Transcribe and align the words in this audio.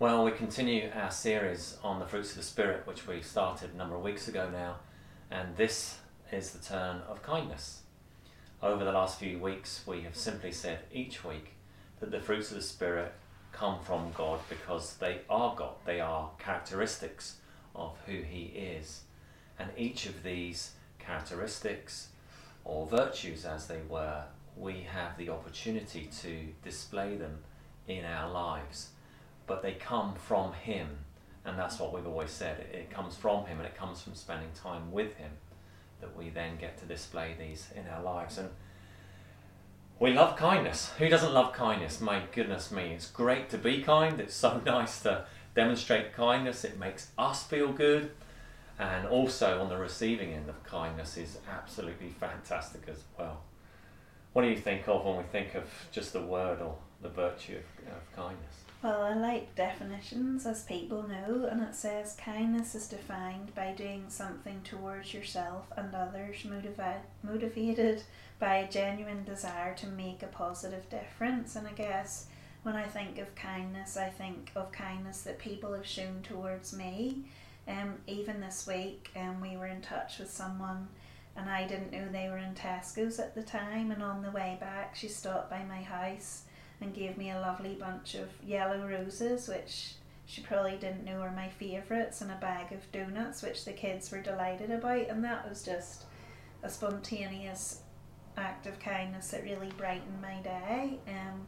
Well, 0.00 0.24
we 0.24 0.30
continue 0.30 0.90
our 0.94 1.10
series 1.10 1.76
on 1.84 1.98
the 1.98 2.06
fruits 2.06 2.30
of 2.30 2.38
the 2.38 2.42
Spirit, 2.42 2.86
which 2.86 3.06
we 3.06 3.20
started 3.20 3.74
a 3.74 3.76
number 3.76 3.96
of 3.96 4.02
weeks 4.02 4.28
ago 4.28 4.48
now, 4.50 4.76
and 5.30 5.54
this 5.58 5.98
is 6.32 6.52
the 6.52 6.64
turn 6.66 7.02
of 7.06 7.22
kindness. 7.22 7.82
Over 8.62 8.82
the 8.82 8.92
last 8.92 9.18
few 9.18 9.38
weeks, 9.38 9.82
we 9.86 10.00
have 10.00 10.16
simply 10.16 10.52
said 10.52 10.78
each 10.90 11.22
week 11.22 11.52
that 12.00 12.10
the 12.10 12.18
fruits 12.18 12.48
of 12.48 12.56
the 12.56 12.62
Spirit 12.62 13.12
come 13.52 13.78
from 13.80 14.10
God 14.12 14.40
because 14.48 14.96
they 14.96 15.18
are 15.28 15.54
God, 15.54 15.74
they 15.84 16.00
are 16.00 16.30
characteristics 16.38 17.36
of 17.76 17.94
who 18.06 18.22
He 18.22 18.44
is. 18.56 19.02
And 19.58 19.68
each 19.76 20.06
of 20.06 20.22
these 20.22 20.70
characteristics, 20.98 22.08
or 22.64 22.86
virtues 22.86 23.44
as 23.44 23.66
they 23.66 23.82
were, 23.86 24.22
we 24.56 24.86
have 24.90 25.18
the 25.18 25.28
opportunity 25.28 26.08
to 26.22 26.46
display 26.64 27.16
them 27.16 27.40
in 27.86 28.06
our 28.06 28.30
lives 28.30 28.92
but 29.50 29.62
they 29.62 29.72
come 29.72 30.14
from 30.14 30.52
Him. 30.52 30.86
And 31.44 31.58
that's 31.58 31.80
what 31.80 31.92
we've 31.92 32.06
always 32.06 32.30
said. 32.30 32.60
It, 32.60 32.72
it 32.72 32.90
comes 32.90 33.16
from 33.16 33.46
Him 33.46 33.58
and 33.58 33.66
it 33.66 33.74
comes 33.74 34.00
from 34.00 34.14
spending 34.14 34.50
time 34.54 34.92
with 34.92 35.16
Him 35.16 35.32
that 36.00 36.16
we 36.16 36.28
then 36.30 36.56
get 36.56 36.78
to 36.78 36.86
display 36.86 37.34
these 37.36 37.68
in 37.74 37.88
our 37.88 38.00
lives. 38.00 38.38
And 38.38 38.50
we 39.98 40.12
love 40.12 40.36
kindness. 40.36 40.92
Who 40.98 41.08
doesn't 41.08 41.34
love 41.34 41.52
kindness? 41.52 42.00
My 42.00 42.22
goodness 42.32 42.70
me. 42.70 42.92
It's 42.94 43.10
great 43.10 43.50
to 43.50 43.58
be 43.58 43.82
kind. 43.82 44.20
It's 44.20 44.36
so 44.36 44.62
nice 44.64 45.02
to 45.02 45.24
demonstrate 45.56 46.14
kindness. 46.14 46.62
It 46.62 46.78
makes 46.78 47.08
us 47.18 47.42
feel 47.42 47.72
good. 47.72 48.12
And 48.78 49.04
also 49.08 49.60
on 49.60 49.68
the 49.68 49.78
receiving 49.78 50.32
end 50.32 50.48
of 50.48 50.62
kindness 50.62 51.16
is 51.16 51.38
absolutely 51.50 52.10
fantastic 52.20 52.82
as 52.86 53.02
well. 53.18 53.42
What 54.32 54.42
do 54.42 54.48
you 54.48 54.56
think 54.56 54.86
of 54.86 55.04
when 55.04 55.16
we 55.16 55.24
think 55.24 55.56
of 55.56 55.64
just 55.90 56.12
the 56.12 56.22
word 56.22 56.62
or 56.62 56.76
the 57.02 57.08
virtue 57.08 57.56
of, 57.56 57.96
of 57.96 58.12
kindness? 58.14 58.69
Well, 58.82 59.02
I 59.02 59.12
like 59.12 59.54
definitions, 59.54 60.46
as 60.46 60.62
people 60.62 61.06
know, 61.06 61.44
and 61.44 61.60
it 61.60 61.74
says 61.74 62.16
kindness 62.24 62.74
is 62.74 62.88
defined 62.88 63.54
by 63.54 63.72
doing 63.72 64.04
something 64.08 64.62
towards 64.62 65.12
yourself 65.12 65.66
and 65.76 65.94
others 65.94 66.46
motivated 66.46 67.02
motivated 67.22 68.02
by 68.38 68.56
a 68.56 68.70
genuine 68.70 69.22
desire 69.24 69.74
to 69.74 69.86
make 69.86 70.22
a 70.22 70.28
positive 70.28 70.88
difference. 70.88 71.56
And 71.56 71.66
I 71.66 71.72
guess 71.72 72.28
when 72.62 72.74
I 72.74 72.84
think 72.84 73.18
of 73.18 73.34
kindness, 73.34 73.98
I 73.98 74.08
think 74.08 74.50
of 74.56 74.72
kindness 74.72 75.22
that 75.22 75.38
people 75.38 75.74
have 75.74 75.86
shown 75.86 76.22
towards 76.22 76.72
me. 76.72 77.24
Um, 77.68 77.96
even 78.06 78.40
this 78.40 78.66
week, 78.66 79.10
um, 79.14 79.42
we 79.42 79.58
were 79.58 79.66
in 79.66 79.82
touch 79.82 80.18
with 80.18 80.30
someone, 80.30 80.88
and 81.36 81.50
I 81.50 81.66
didn't 81.66 81.92
know 81.92 82.08
they 82.08 82.30
were 82.30 82.38
in 82.38 82.54
Tesco's 82.54 83.18
at 83.18 83.34
the 83.34 83.42
time. 83.42 83.90
And 83.90 84.02
on 84.02 84.22
the 84.22 84.30
way 84.30 84.56
back, 84.58 84.96
she 84.96 85.08
stopped 85.08 85.50
by 85.50 85.64
my 85.64 85.82
house 85.82 86.44
and 86.80 86.94
gave 86.94 87.16
me 87.16 87.30
a 87.30 87.40
lovely 87.40 87.74
bunch 87.74 88.14
of 88.14 88.28
yellow 88.44 88.86
roses, 88.86 89.48
which 89.48 89.94
she 90.26 90.42
probably 90.42 90.76
didn't 90.76 91.04
know 91.04 91.20
were 91.20 91.30
my 91.30 91.48
favourites, 91.48 92.20
and 92.20 92.30
a 92.30 92.36
bag 92.36 92.72
of 92.72 92.90
donuts, 92.92 93.42
which 93.42 93.64
the 93.64 93.72
kids 93.72 94.10
were 94.10 94.22
delighted 94.22 94.70
about. 94.70 95.08
And 95.08 95.24
that 95.24 95.48
was 95.48 95.62
just 95.62 96.04
a 96.62 96.70
spontaneous 96.70 97.82
act 98.36 98.66
of 98.66 98.78
kindness 98.78 99.30
that 99.30 99.42
really 99.42 99.70
brightened 99.76 100.22
my 100.22 100.40
day. 100.42 100.98
Um, 101.08 101.46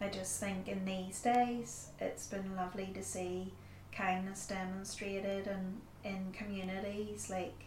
I 0.00 0.08
just 0.08 0.40
think 0.40 0.68
in 0.68 0.84
these 0.84 1.20
days 1.20 1.88
it's 2.00 2.26
been 2.26 2.56
lovely 2.56 2.90
to 2.94 3.02
see 3.02 3.52
kindness 3.92 4.46
demonstrated 4.46 5.46
and 5.46 5.80
in 6.04 6.32
communities 6.32 7.30
like 7.30 7.64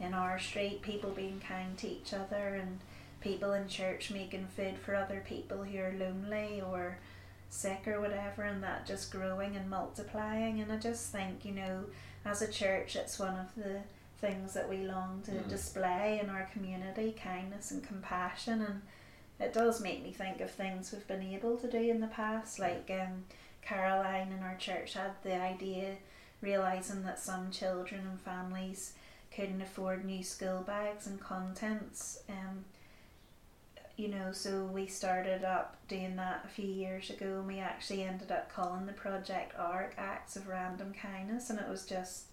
in 0.00 0.14
our 0.14 0.38
street, 0.38 0.82
people 0.82 1.10
being 1.10 1.40
kind 1.40 1.76
to 1.78 1.88
each 1.88 2.12
other 2.12 2.54
and 2.54 2.78
people 3.20 3.52
in 3.52 3.68
church 3.68 4.10
making 4.10 4.46
food 4.46 4.76
for 4.78 4.94
other 4.94 5.22
people 5.26 5.64
who 5.64 5.78
are 5.78 5.94
lonely 5.98 6.60
or 6.60 6.98
sick 7.50 7.88
or 7.88 8.00
whatever 8.00 8.42
and 8.42 8.62
that 8.62 8.86
just 8.86 9.10
growing 9.10 9.56
and 9.56 9.70
multiplying. 9.70 10.60
And 10.60 10.70
I 10.70 10.76
just 10.76 11.10
think 11.10 11.44
you 11.44 11.52
know 11.52 11.84
as 12.24 12.42
a 12.42 12.50
church 12.50 12.96
it's 12.96 13.18
one 13.18 13.36
of 13.36 13.54
the 13.56 13.80
things 14.20 14.52
that 14.54 14.68
we 14.68 14.78
long 14.78 15.22
to 15.24 15.30
mm. 15.30 15.48
display 15.48 16.20
in 16.22 16.28
our 16.28 16.48
community 16.52 17.14
kindness 17.22 17.70
and 17.70 17.86
compassion. 17.86 18.62
And 18.62 18.82
it 19.40 19.52
does 19.52 19.80
make 19.80 20.02
me 20.02 20.12
think 20.12 20.40
of 20.40 20.50
things 20.50 20.92
we've 20.92 21.06
been 21.06 21.22
able 21.22 21.56
to 21.58 21.70
do 21.70 21.78
in 21.78 22.00
the 22.00 22.08
past. 22.08 22.58
Like 22.58 22.90
um, 22.90 23.24
Caroline 23.62 24.32
in 24.32 24.42
our 24.42 24.56
church 24.56 24.94
had 24.94 25.12
the 25.22 25.40
idea 25.40 25.96
realizing 26.40 27.02
that 27.02 27.18
some 27.18 27.50
children 27.50 28.02
and 28.08 28.20
families 28.20 28.92
couldn't 29.34 29.62
afford 29.62 30.04
new 30.04 30.22
school 30.22 30.62
bags 30.62 31.06
and 31.06 31.20
contents 31.20 32.20
um, 32.28 32.64
you 33.98 34.06
know, 34.06 34.30
so 34.30 34.62
we 34.62 34.86
started 34.86 35.42
up 35.42 35.76
doing 35.88 36.14
that 36.14 36.44
a 36.44 36.48
few 36.48 36.68
years 36.68 37.10
ago 37.10 37.38
and 37.40 37.48
we 37.48 37.58
actually 37.58 38.04
ended 38.04 38.30
up 38.30 38.50
calling 38.50 38.86
the 38.86 38.92
project 38.92 39.52
ARC 39.58 39.92
Acts 39.98 40.36
of 40.36 40.46
Random 40.46 40.94
Kindness 40.94 41.50
and 41.50 41.58
it 41.58 41.68
was 41.68 41.84
just 41.84 42.26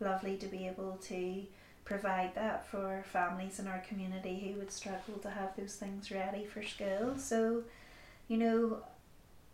lovely 0.00 0.36
to 0.36 0.46
be 0.46 0.66
able 0.66 0.98
to 1.04 1.44
provide 1.84 2.34
that 2.34 2.66
for 2.66 3.04
families 3.12 3.60
in 3.60 3.68
our 3.68 3.78
community 3.88 4.40
who 4.40 4.58
would 4.58 4.72
struggle 4.72 5.14
to 5.22 5.30
have 5.30 5.56
those 5.56 5.76
things 5.76 6.10
ready 6.10 6.44
for 6.44 6.60
school. 6.60 7.16
So, 7.16 7.62
you 8.26 8.36
know, 8.36 8.78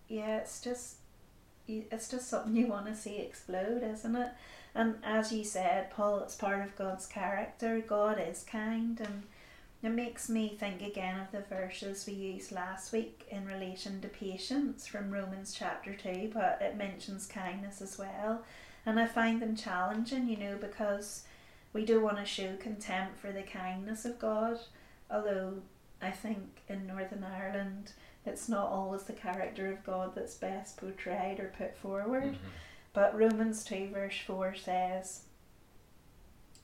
yeah, 0.08 0.38
it's 0.38 0.62
just 0.62 0.96
it's 1.66 2.10
just 2.10 2.30
something 2.30 2.56
you 2.56 2.66
want 2.66 2.86
to 2.86 2.96
see 2.96 3.18
explode, 3.18 3.82
isn't 3.82 4.16
it? 4.16 4.30
And 4.74 4.94
as 5.04 5.32
you 5.34 5.44
said, 5.44 5.90
Paul, 5.90 6.20
it's 6.20 6.34
part 6.34 6.64
of 6.64 6.78
God's 6.78 7.04
character. 7.04 7.82
God 7.86 8.18
is 8.18 8.42
kind 8.42 8.98
and 9.00 9.24
it 9.82 9.90
makes 9.90 10.28
me 10.28 10.56
think 10.58 10.82
again 10.82 11.20
of 11.20 11.30
the 11.30 11.54
verses 11.54 12.04
we 12.06 12.12
used 12.12 12.50
last 12.50 12.92
week 12.92 13.26
in 13.30 13.46
relation 13.46 14.00
to 14.00 14.08
patience 14.08 14.86
from 14.86 15.10
Romans 15.10 15.54
chapter 15.56 15.94
2, 15.94 16.30
but 16.34 16.58
it 16.60 16.76
mentions 16.76 17.26
kindness 17.26 17.80
as 17.80 17.96
well. 17.96 18.42
And 18.84 18.98
I 18.98 19.06
find 19.06 19.40
them 19.40 19.54
challenging, 19.54 20.28
you 20.28 20.36
know, 20.36 20.56
because 20.60 21.22
we 21.72 21.84
do 21.84 22.00
want 22.00 22.16
to 22.16 22.24
show 22.24 22.56
contempt 22.56 23.18
for 23.20 23.30
the 23.30 23.42
kindness 23.42 24.04
of 24.04 24.18
God, 24.18 24.58
although 25.10 25.54
I 26.02 26.10
think 26.10 26.62
in 26.68 26.86
Northern 26.86 27.24
Ireland 27.24 27.92
it's 28.26 28.48
not 28.48 28.70
always 28.70 29.04
the 29.04 29.12
character 29.12 29.70
of 29.70 29.84
God 29.84 30.14
that's 30.14 30.34
best 30.34 30.76
portrayed 30.76 31.40
or 31.40 31.52
put 31.56 31.76
forward. 31.76 32.24
Mm-hmm. 32.24 32.48
But 32.92 33.16
Romans 33.16 33.64
2, 33.64 33.90
verse 33.92 34.16
4 34.26 34.54
says, 34.56 35.22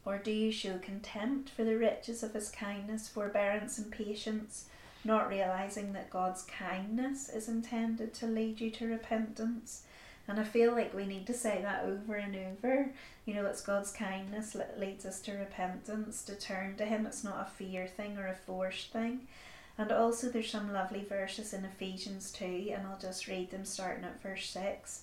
or 0.05 0.19
do 0.19 0.31
you 0.31 0.53
show 0.53 0.79
contempt 0.79 1.51
for 1.51 1.65
the 1.65 1.77
riches 1.77 2.23
of 2.23 2.35
his 2.35 2.51
kindness, 2.51 3.09
forbearance, 3.09 3.79
and 3.79 3.91
patience, 3.91 4.67
not 5.05 5.29
realizing 5.29 5.93
that 5.93 6.11
God's 6.11 6.43
kindness 6.43 7.29
is 7.29 7.49
intended 7.49 8.13
to 8.15 8.27
lead 8.27 8.61
you 8.61 8.71
to 8.73 8.87
repentance? 8.87 9.83
And 10.27 10.41
I 10.41 10.45
feel 10.45 10.73
like 10.73 10.95
we 10.95 11.07
need 11.07 11.27
to 11.27 11.35
say 11.35 11.61
that 11.63 11.85
over 11.85 12.15
and 12.15 12.35
over. 12.35 12.91
You 13.27 13.35
know, 13.35 13.47
it's 13.47 13.61
God's 13.61 13.93
kindness 13.93 14.53
that 14.53 14.81
leads 14.81 15.05
us 15.05 15.21
to 15.23 15.33
repentance, 15.33 16.23
to 16.25 16.35
turn 16.35 16.77
to 16.77 16.85
Him. 16.85 17.07
It's 17.07 17.25
not 17.25 17.47
a 17.47 17.51
fear 17.51 17.87
thing 17.87 18.17
or 18.17 18.27
a 18.27 18.35
forced 18.35 18.93
thing. 18.93 19.27
And 19.77 19.91
also, 19.91 20.29
there's 20.29 20.51
some 20.51 20.73
lovely 20.73 21.05
verses 21.05 21.53
in 21.53 21.65
Ephesians 21.65 22.31
2, 22.33 22.73
and 22.75 22.87
I'll 22.87 22.99
just 22.99 23.27
read 23.27 23.51
them 23.51 23.65
starting 23.65 24.05
at 24.05 24.23
verse 24.23 24.47
6. 24.51 25.03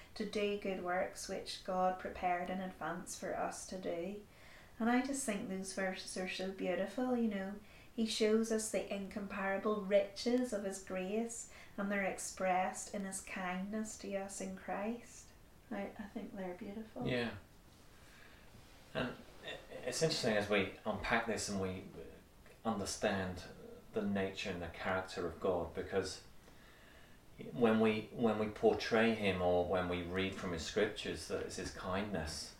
to 0.15 0.25
do 0.25 0.59
good 0.61 0.83
works 0.83 1.29
which 1.29 1.63
God 1.65 1.99
prepared 1.99 2.49
in 2.49 2.59
advance 2.59 3.15
for 3.15 3.37
us 3.37 3.65
to 3.67 3.77
do. 3.77 4.15
And 4.79 4.89
I 4.89 5.01
just 5.01 5.23
think 5.25 5.49
those 5.49 5.73
verses 5.73 6.17
are 6.17 6.29
so 6.29 6.49
beautiful, 6.49 7.15
you 7.15 7.29
know. 7.29 7.51
He 7.95 8.05
shows 8.05 8.51
us 8.51 8.69
the 8.69 8.93
incomparable 8.93 9.85
riches 9.87 10.53
of 10.53 10.63
His 10.63 10.79
grace, 10.79 11.47
and 11.77 11.91
they're 11.91 12.03
expressed 12.03 12.93
in 12.93 13.05
His 13.05 13.21
kindness 13.21 13.97
to 13.97 14.15
us 14.15 14.41
in 14.41 14.55
Christ. 14.55 15.25
I, 15.71 15.87
I 15.99 16.03
think 16.13 16.35
they're 16.35 16.55
beautiful. 16.57 17.05
Yeah. 17.05 17.29
And 18.93 19.09
it's 19.85 20.01
interesting 20.01 20.35
as 20.35 20.49
we 20.49 20.69
unpack 20.85 21.27
this 21.27 21.49
and 21.49 21.61
we 21.61 21.83
understand 22.65 23.41
the 23.93 24.01
nature 24.01 24.49
and 24.49 24.61
the 24.61 24.67
character 24.67 25.25
of 25.27 25.39
God 25.39 25.73
because 25.73 26.21
when 27.53 27.79
we 27.79 28.09
when 28.15 28.39
we 28.39 28.47
portray 28.47 29.13
him 29.13 29.41
or 29.41 29.65
when 29.65 29.89
we 29.89 30.03
read 30.03 30.35
from 30.35 30.53
his 30.53 30.61
scriptures 30.61 31.27
that 31.27 31.41
it's 31.41 31.57
his 31.57 31.71
kindness 31.71 32.51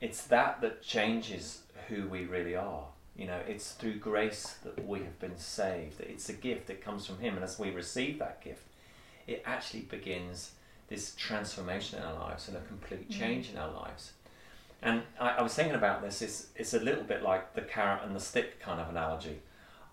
it's 0.00 0.24
that 0.24 0.60
that 0.60 0.82
changes 0.82 1.62
who 1.88 2.06
we 2.08 2.24
really 2.24 2.56
are 2.56 2.84
you 3.16 3.26
know 3.26 3.40
it's 3.48 3.72
through 3.72 3.96
grace 3.96 4.56
that 4.64 4.86
we 4.86 5.00
have 5.00 5.18
been 5.18 5.36
saved 5.36 6.00
it's 6.00 6.28
a 6.28 6.32
gift 6.32 6.66
that 6.66 6.84
comes 6.84 7.06
from 7.06 7.18
him 7.18 7.34
and 7.34 7.44
as 7.44 7.58
we 7.58 7.70
receive 7.70 8.18
that 8.18 8.42
gift 8.42 8.62
it 9.26 9.42
actually 9.46 9.80
begins 9.80 10.52
this 10.88 11.14
transformation 11.16 11.98
in 11.98 12.04
our 12.04 12.14
lives 12.14 12.48
and 12.48 12.56
a 12.56 12.60
complete 12.60 13.10
mm. 13.10 13.18
change 13.18 13.50
in 13.50 13.58
our 13.58 13.72
lives. 13.72 14.12
And 14.82 15.02
I, 15.18 15.30
I 15.30 15.42
was 15.42 15.54
thinking 15.54 15.74
about 15.74 16.02
this, 16.02 16.22
it's, 16.22 16.48
it's 16.54 16.74
a 16.74 16.80
little 16.80 17.02
bit 17.02 17.22
like 17.22 17.54
the 17.54 17.62
carrot 17.62 18.02
and 18.04 18.14
the 18.14 18.20
stick 18.20 18.60
kind 18.60 18.80
of 18.80 18.88
analogy. 18.88 19.40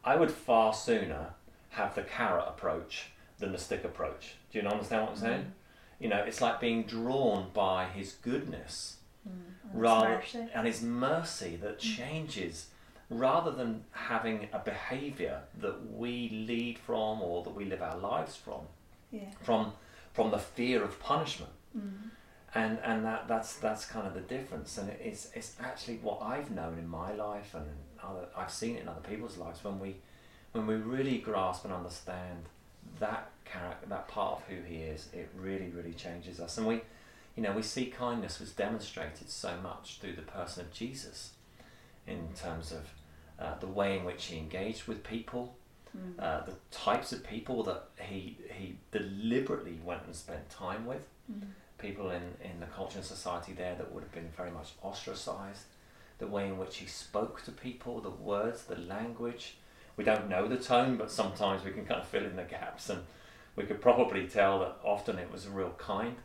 I 0.04 0.16
would 0.16 0.32
far 0.32 0.74
sooner 0.74 1.34
have 1.70 1.96
the 1.96 2.04
carrot 2.04 2.46
approach 2.48 3.08
the 3.52 3.58
stick 3.58 3.84
approach. 3.84 4.36
Do 4.52 4.60
you 4.60 4.68
understand 4.68 5.04
what 5.04 5.12
I'm 5.12 5.18
saying? 5.18 5.42
Mm. 5.42 5.52
You 6.00 6.10
know, 6.10 6.18
it's 6.18 6.42
like 6.42 6.60
being 6.60 6.84
drawn 6.84 7.48
by 7.54 7.86
his 7.86 8.14
goodness 8.14 8.98
mm. 9.28 9.34
rather 9.74 10.20
his 10.20 10.50
and 10.54 10.68
his 10.68 10.82
mercy 10.82 11.56
that 11.58 11.80
mm. 11.80 11.98
changes 11.98 12.68
rather 13.10 13.52
than 13.52 13.84
having 13.92 14.48
a 14.54 14.60
behavior 14.60 15.42
that 15.60 15.92
we 15.92 16.30
lead 16.48 16.80
from 16.80 17.22
or 17.22 17.44
that 17.44 17.56
we 17.56 17.66
live 17.66 17.82
our 17.82 17.98
lives 17.98 18.36
from. 18.36 18.62
Yeah. 19.12 19.30
From 19.42 19.74
from 20.14 20.32
the 20.32 20.40
fear 20.40 20.84
of 20.84 21.00
punishment. 21.00 21.52
Mm. 21.78 22.10
And 22.56 22.80
and 22.84 23.06
that 23.06 23.28
that's 23.28 23.56
that's 23.56 23.86
kind 23.86 24.08
of 24.08 24.14
the 24.14 24.22
difference. 24.22 24.78
And 24.78 24.90
it's 24.90 25.30
it's 25.34 25.56
actually 25.60 25.98
what 25.98 26.22
I've 26.22 26.52
known 26.52 26.78
in 26.78 26.88
my 26.88 27.14
life 27.14 27.54
and 27.54 27.66
other, 28.04 28.28
I've 28.36 28.52
seen 28.52 28.76
it 28.76 28.82
in 28.82 28.90
other 28.90 29.02
people's 29.02 29.38
lives 29.38 29.64
when 29.64 29.80
we 29.80 29.96
when 30.52 30.68
we 30.68 30.76
really 30.76 31.18
grasp 31.18 31.66
and 31.66 31.74
understand 31.74 32.46
that 33.00 33.32
character, 33.54 33.88
that 33.88 34.08
part 34.08 34.40
of 34.40 34.44
who 34.48 34.62
he 34.64 34.78
is, 34.84 35.10
it 35.14 35.30
really, 35.38 35.70
really 35.70 35.94
changes 35.94 36.40
us. 36.40 36.58
And 36.58 36.68
we, 36.68 36.82
you 37.36 37.44
know, 37.44 37.52
we 37.52 37.62
see 37.62 37.86
kindness 37.86 38.40
was 38.40 38.52
demonstrated 38.52 39.30
so 39.30 39.52
much 39.62 40.00
through 40.00 40.14
the 40.14 40.22
person 40.24 40.66
of 40.66 40.72
Jesus, 40.72 41.32
in 42.08 42.30
terms 42.36 42.72
of 42.72 42.90
uh, 43.40 43.58
the 43.60 43.68
way 43.68 43.98
in 43.98 44.06
which 44.06 44.26
he 44.26 44.38
engaged 44.38 44.88
with 44.88 45.04
people, 45.04 45.56
mm. 45.96 46.20
uh, 46.20 46.46
the 46.46 46.56
types 46.72 47.14
of 47.14 47.24
people 47.24 47.64
that 47.64 47.86
he 48.00 48.38
he 48.58 48.76
deliberately 48.92 49.80
went 49.84 50.04
and 50.06 50.16
spent 50.16 50.50
time 50.50 50.86
with, 50.86 51.04
mm. 51.32 51.42
people 51.78 52.10
in 52.10 52.24
in 52.44 52.60
the 52.60 52.66
culture 52.66 52.98
and 52.98 53.06
society 53.06 53.54
there 53.54 53.76
that 53.76 53.92
would 53.92 54.04
have 54.04 54.12
been 54.12 54.30
very 54.36 54.52
much 54.52 54.74
ostracized, 54.82 55.66
the 56.18 56.28
way 56.28 56.48
in 56.48 56.58
which 56.58 56.78
he 56.78 56.86
spoke 56.86 57.44
to 57.44 57.52
people, 57.52 58.02
the 58.02 58.10
words, 58.10 58.64
the 58.64 58.78
language 58.78 59.56
we 59.96 60.04
don't 60.04 60.30
know 60.30 60.48
the 60.48 60.58
tone, 60.58 60.98
but 60.98 61.12
sometimes 61.12 61.64
we 61.64 61.72
can 61.72 61.86
kind 61.86 62.02
of 62.02 62.08
fill 62.08 62.26
in 62.26 62.36
the 62.36 62.44
gaps, 62.44 62.90
and 62.90 63.04
we 63.56 63.64
could 63.64 63.82
probably 63.82 64.28
tell 64.28 64.60
that 64.60 64.78
often 64.84 65.20
it 65.20 65.32
was 65.32 65.46
a 65.46 65.50
real 65.50 65.74
kind 65.78 66.16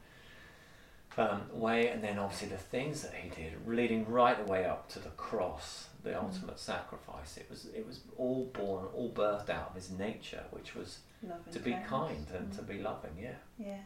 um, 1.17 1.43
way. 1.53 1.89
And 1.89 2.03
then 2.03 2.19
obviously 2.19 2.49
the 2.49 2.57
things 2.57 3.03
that 3.03 3.15
he 3.15 3.29
did, 3.29 3.55
leading 3.67 4.09
right 4.09 4.45
the 4.45 4.51
way 4.51 4.65
up 4.65 4.89
to 4.91 4.99
the 4.99 5.11
cross, 5.11 5.89
the 6.03 6.11
mm. 6.11 6.23
ultimate 6.23 6.59
sacrifice. 6.59 7.37
It 7.37 7.47
was 7.51 7.67
it 7.67 7.87
was 7.87 8.01
all 8.17 8.51
born, 8.53 8.87
all 8.95 9.11
birthed 9.11 9.51
out 9.51 9.71
of 9.71 9.75
his 9.75 9.91
nature, 9.91 10.45
which 10.51 10.75
was 10.75 10.99
loving 11.23 11.53
to 11.53 11.59
be 11.59 11.73
kindness. 11.73 11.91
kind 11.91 12.27
and 12.37 12.53
mm. 12.53 12.57
to 12.57 12.63
be 12.63 12.79
loving. 12.79 13.13
Yeah. 13.21 13.31
Yeah. 13.59 13.81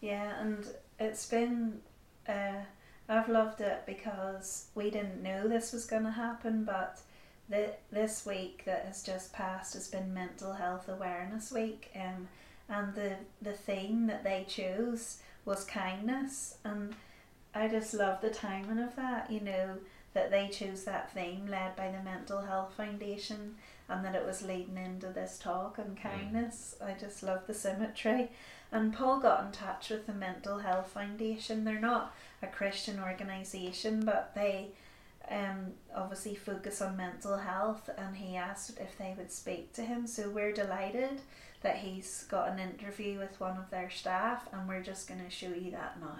Yeah, 0.00 0.40
and 0.40 0.66
it's 0.98 1.26
been. 1.26 1.80
Uh, 2.28 2.64
I've 3.08 3.28
loved 3.28 3.60
it 3.60 3.84
because 3.86 4.66
we 4.74 4.90
didn't 4.90 5.22
know 5.22 5.46
this 5.46 5.72
was 5.72 5.86
going 5.86 6.02
to 6.02 6.10
happen, 6.10 6.64
but 6.64 7.00
the, 7.48 7.70
this 7.92 8.26
week 8.26 8.62
that 8.66 8.84
has 8.86 9.02
just 9.02 9.32
passed 9.32 9.74
has 9.74 9.88
been 9.88 10.12
Mental 10.12 10.52
Health 10.52 10.88
Awareness 10.88 11.52
Week, 11.52 11.90
um, 11.94 12.28
and 12.68 12.94
the 12.94 13.16
the 13.40 13.52
theme 13.52 14.06
that 14.08 14.24
they 14.24 14.44
chose 14.48 15.18
was 15.44 15.64
kindness, 15.64 16.58
and 16.64 16.94
I 17.54 17.68
just 17.68 17.94
love 17.94 18.20
the 18.20 18.30
timing 18.30 18.80
of 18.80 18.96
that. 18.96 19.30
You 19.30 19.40
know 19.40 19.76
that 20.14 20.30
they 20.30 20.48
chose 20.48 20.84
that 20.84 21.12
theme 21.12 21.46
led 21.46 21.76
by 21.76 21.90
the 21.90 22.02
Mental 22.02 22.40
Health 22.40 22.74
Foundation, 22.76 23.54
and 23.88 24.04
that 24.04 24.14
it 24.16 24.26
was 24.26 24.42
leading 24.42 24.78
into 24.78 25.08
this 25.08 25.38
talk 25.38 25.78
on 25.78 25.96
mm. 25.96 26.02
kindness. 26.02 26.74
I 26.84 26.94
just 26.98 27.22
love 27.22 27.46
the 27.46 27.54
symmetry. 27.54 28.30
And 28.72 28.92
Paul 28.92 29.20
got 29.20 29.44
in 29.44 29.52
touch 29.52 29.90
with 29.90 30.06
the 30.06 30.12
Mental 30.12 30.58
Health 30.58 30.88
Foundation. 30.88 31.64
They're 31.64 31.78
not 31.78 32.16
a 32.42 32.48
Christian 32.48 32.98
organisation, 32.98 34.04
but 34.04 34.32
they 34.34 34.70
um, 35.30 35.72
obviously 35.94 36.34
focus 36.34 36.80
on 36.80 36.96
mental 36.96 37.36
health 37.36 37.90
and 37.96 38.16
he 38.16 38.36
asked 38.36 38.78
if 38.80 38.96
they 38.98 39.14
would 39.16 39.32
speak 39.32 39.72
to 39.74 39.82
him. 39.82 40.06
So 40.06 40.30
we're 40.30 40.52
delighted 40.52 41.20
that 41.62 41.78
he's 41.78 42.24
got 42.28 42.48
an 42.48 42.58
interview 42.58 43.18
with 43.18 43.40
one 43.40 43.56
of 43.56 43.70
their 43.70 43.90
staff 43.90 44.48
and 44.52 44.68
we're 44.68 44.82
just 44.82 45.08
going 45.08 45.24
to 45.24 45.30
show 45.30 45.48
you 45.48 45.70
that 45.72 46.00
now. 46.00 46.18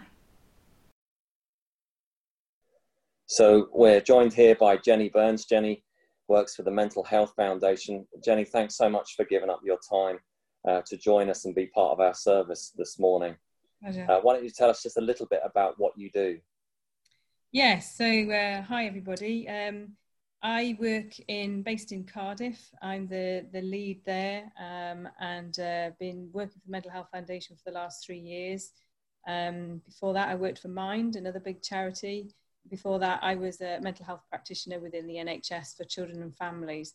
So 3.26 3.68
we're 3.72 4.00
joined 4.00 4.32
here 4.32 4.54
by 4.54 4.76
Jenny 4.76 5.08
Burns. 5.08 5.44
Jenny 5.44 5.82
works 6.28 6.54
for 6.54 6.62
the 6.62 6.70
Mental 6.70 7.02
Health 7.02 7.32
Foundation. 7.36 8.06
Jenny, 8.24 8.44
thanks 8.44 8.76
so 8.76 8.88
much 8.88 9.14
for 9.16 9.24
giving 9.24 9.50
up 9.50 9.60
your 9.64 9.78
time 9.88 10.18
uh, 10.66 10.82
to 10.86 10.96
join 10.96 11.28
us 11.30 11.44
and 11.44 11.54
be 11.54 11.66
part 11.66 11.92
of 11.92 12.00
our 12.00 12.14
service 12.14 12.72
this 12.76 12.98
morning. 12.98 13.36
Uh, 14.08 14.20
why 14.20 14.34
don't 14.34 14.44
you 14.44 14.50
tell 14.50 14.70
us 14.70 14.82
just 14.82 14.96
a 14.96 15.00
little 15.00 15.26
bit 15.26 15.40
about 15.44 15.74
what 15.78 15.92
you 15.96 16.10
do? 16.10 16.38
Yes, 17.52 17.96
so 17.96 18.04
uh, 18.04 18.60
hi 18.62 18.86
everybody. 18.86 19.48
Um, 19.48 19.92
I 20.42 20.76
work 20.80 21.12
in 21.28 21.62
based 21.62 21.92
in 21.92 22.04
Cardiff. 22.04 22.58
I'm 22.82 23.06
the, 23.06 23.46
the 23.52 23.62
lead 23.62 24.02
there 24.04 24.52
um, 24.60 25.08
and 25.20 25.58
uh, 25.60 25.90
been 26.00 26.28
working 26.32 26.60
for 26.60 26.66
the 26.66 26.72
Mental 26.72 26.90
Health 26.90 27.08
Foundation 27.12 27.56
for 27.56 27.70
the 27.70 27.78
last 27.78 28.04
three 28.04 28.18
years. 28.18 28.72
Um, 29.28 29.80
before 29.86 30.12
that, 30.14 30.28
I 30.28 30.34
worked 30.34 30.58
for 30.58 30.68
Mind, 30.68 31.14
another 31.14 31.40
big 31.40 31.62
charity. 31.62 32.34
Before 32.68 32.98
that, 32.98 33.20
I 33.22 33.36
was 33.36 33.60
a 33.60 33.78
mental 33.80 34.04
health 34.04 34.22
practitioner 34.28 34.80
within 34.80 35.06
the 35.06 35.14
NHS 35.14 35.76
for 35.76 35.84
children 35.84 36.22
and 36.22 36.36
families. 36.36 36.94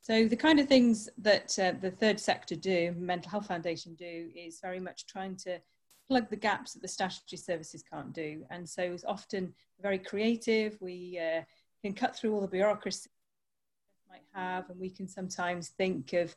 So 0.00 0.26
the 0.26 0.36
kind 0.36 0.58
of 0.58 0.66
things 0.66 1.08
that 1.18 1.56
uh, 1.60 1.72
the 1.80 1.92
third 1.92 2.18
sector 2.18 2.56
do, 2.56 2.92
Mental 2.98 3.30
Health 3.30 3.46
Foundation 3.46 3.94
do, 3.94 4.30
is 4.34 4.58
very 4.60 4.80
much 4.80 5.06
trying 5.06 5.36
to 5.44 5.60
plug 6.12 6.28
the 6.28 6.36
gaps 6.36 6.74
that 6.74 6.82
the 6.82 6.88
statutory 6.88 7.38
services 7.38 7.82
can't 7.90 8.12
do. 8.12 8.44
And 8.50 8.68
so 8.68 8.82
it's 8.82 9.02
often 9.04 9.54
very 9.80 9.98
creative. 9.98 10.76
We 10.78 11.18
uh, 11.18 11.40
can 11.82 11.94
cut 11.94 12.14
through 12.14 12.34
all 12.34 12.42
the 12.42 12.48
bureaucracy 12.48 13.08
might 14.10 14.28
have, 14.34 14.68
and 14.68 14.78
we 14.78 14.90
can 14.90 15.08
sometimes 15.08 15.68
think 15.70 16.12
of 16.12 16.36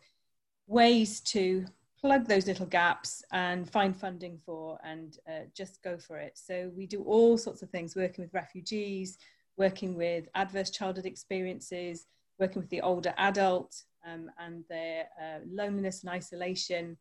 ways 0.68 1.20
to 1.20 1.66
plug 2.00 2.26
those 2.26 2.48
little 2.48 2.66
gaps 2.66 3.22
and 3.34 3.70
find 3.70 3.94
funding 3.94 4.40
for 4.46 4.80
and 4.82 5.18
uh, 5.28 5.44
just 5.54 5.84
go 5.84 5.98
for 5.98 6.20
it. 6.20 6.38
So 6.38 6.72
we 6.74 6.88
do 6.88 7.04
all 7.04 7.38
sorts 7.38 7.62
of 7.62 7.70
things, 7.70 7.98
working 7.98 8.24
with 8.24 8.34
refugees, 8.34 9.18
working 9.58 9.98
with 9.98 10.30
adverse 10.36 10.70
childhood 10.70 11.06
experiences, 11.06 12.06
working 12.40 12.62
with 12.62 12.70
the 12.70 12.80
older 12.80 13.14
adult 13.18 13.76
um, 14.10 14.32
and 14.40 14.64
their 14.70 15.08
uh, 15.22 15.40
loneliness 15.46 16.00
and 16.04 16.12
isolation, 16.12 16.96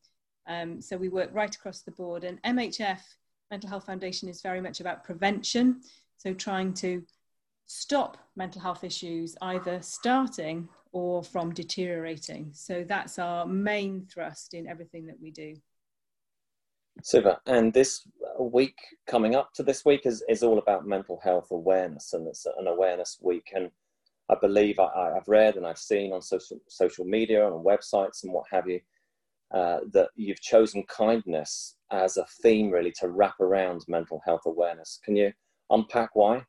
um, 0.47 0.81
so 0.81 0.97
we 0.97 1.09
work 1.09 1.31
right 1.33 1.55
across 1.55 1.81
the 1.81 1.91
board. 1.91 2.25
And 2.25 2.43
MHF, 2.43 3.01
Mental 3.51 3.69
Health 3.69 3.87
Foundation, 3.87 4.29
is 4.29 4.43
very 4.43 4.61
much 4.61 4.81
about 4.81 5.05
prevention. 5.05 5.81
So 6.17 6.35
trying 6.35 6.75
to 6.75 7.03
stop 7.67 8.19
mental 8.37 8.61
health 8.61 8.85
issues 8.85 9.37
either 9.41 9.81
starting 9.81 10.69
or 10.93 11.23
from 11.23 11.53
deteriorating. 11.53 12.51
So 12.53 12.85
that's 12.87 13.19
our 13.19 13.47
main 13.47 14.07
thrust 14.07 14.55
in 14.55 14.69
everything 14.69 15.07
that 15.07 15.21
we 15.21 15.31
do. 15.31 15.57
Super. 17.03 17.39
And 17.47 17.73
this 17.73 18.07
week 18.39 18.77
coming 19.07 19.35
up 19.35 19.53
to 19.55 19.63
this 19.65 19.85
week 19.85 20.03
is, 20.05 20.23
is 20.29 20.43
all 20.43 20.59
about 20.59 20.87
mental 20.87 21.19
health 21.23 21.49
awareness, 21.51 22.13
and 22.13 22.29
it's 22.29 22.47
an 22.47 22.69
awareness 22.69 23.19
week. 23.21 23.51
And 23.55 23.71
I 24.29 24.37
believe 24.41 24.79
I, 24.79 25.13
have 25.15 25.27
read 25.27 25.57
and 25.57 25.67
I've 25.67 25.79
seen 25.79 26.13
on 26.13 26.23
social, 26.23 26.59
social 26.69 27.05
media 27.05 27.45
and 27.45 27.55
on 27.55 27.65
websites 27.65 28.23
and 28.23 28.33
what 28.33 28.47
have 28.51 28.69
you 28.69 28.81
uh, 29.55 29.79
that 29.93 30.09
you've 30.17 30.41
chosen 30.41 30.83
kindness 30.89 31.77
as 31.93 32.17
a 32.17 32.27
theme 32.43 32.71
really 32.71 32.91
to 32.91 33.09
wrap 33.09 33.39
around 33.41 33.85
mental 33.87 34.21
health 34.27 34.43
awareness. 34.47 34.99
Can 35.05 35.15
you 35.15 35.33
unpack 35.71 36.11
why? 36.15 36.45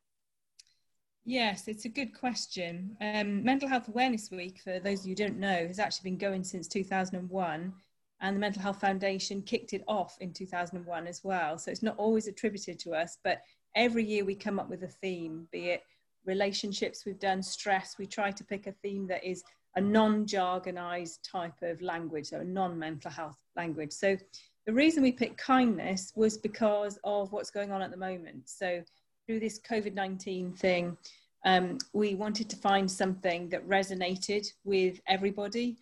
Yes, 1.23 1.67
it's 1.67 1.85
a 1.85 1.89
good 1.89 2.17
question. 2.17 2.97
Um, 3.01 3.43
Mental 3.43 3.67
Health 3.67 3.87
Awareness 3.87 4.29
Week, 4.31 4.59
for 4.63 4.79
those 4.79 5.01
of 5.01 5.05
you 5.05 5.11
who 5.11 5.15
don't 5.15 5.39
know, 5.39 5.67
has 5.67 5.79
actually 5.79 6.11
been 6.11 6.17
going 6.17 6.43
since 6.43 6.67
2001, 6.67 7.73
and 8.21 8.35
the 8.35 8.39
Mental 8.39 8.61
Health 8.61 8.81
Foundation 8.81 9.41
kicked 9.41 9.73
it 9.73 9.83
off 9.87 10.17
in 10.19 10.33
2001 10.33 11.07
as 11.07 11.23
well. 11.23 11.57
So 11.57 11.71
it's 11.71 11.83
not 11.83 11.97
always 11.97 12.27
attributed 12.27 12.79
to 12.79 12.93
us, 12.93 13.17
but 13.23 13.41
every 13.75 14.03
year 14.03 14.25
we 14.25 14.35
come 14.35 14.59
up 14.59 14.69
with 14.69 14.83
a 14.83 14.87
theme, 14.87 15.47
be 15.51 15.69
it 15.69 15.83
relationships, 16.25 17.05
we've 17.05 17.19
done 17.19 17.43
stress, 17.43 17.97
we 17.99 18.07
try 18.07 18.31
to 18.31 18.43
pick 18.43 18.67
a 18.67 18.71
theme 18.71 19.07
that 19.07 19.23
is 19.23 19.43
a 19.75 19.81
non-jargonized 19.81 21.19
type 21.29 21.61
of 21.61 21.81
language, 21.81 22.27
so 22.27 22.39
a 22.39 22.43
non-mental 22.43 23.11
health 23.11 23.37
language. 23.55 23.91
So 23.91 24.17
the 24.65 24.73
reason 24.73 25.03
we 25.03 25.11
picked 25.11 25.37
kindness 25.37 26.11
was 26.15 26.37
because 26.37 26.97
of 27.03 27.31
what's 27.31 27.51
going 27.51 27.71
on 27.71 27.81
at 27.81 27.91
the 27.91 27.97
moment. 27.97 28.49
So 28.49 28.83
through 29.25 29.39
this 29.39 29.59
COVID-19 29.59 30.57
thing, 30.57 30.97
um, 31.45 31.77
we 31.93 32.15
wanted 32.15 32.49
to 32.49 32.55
find 32.55 32.89
something 32.89 33.49
that 33.49 33.67
resonated 33.67 34.47
with 34.63 34.99
everybody. 35.07 35.77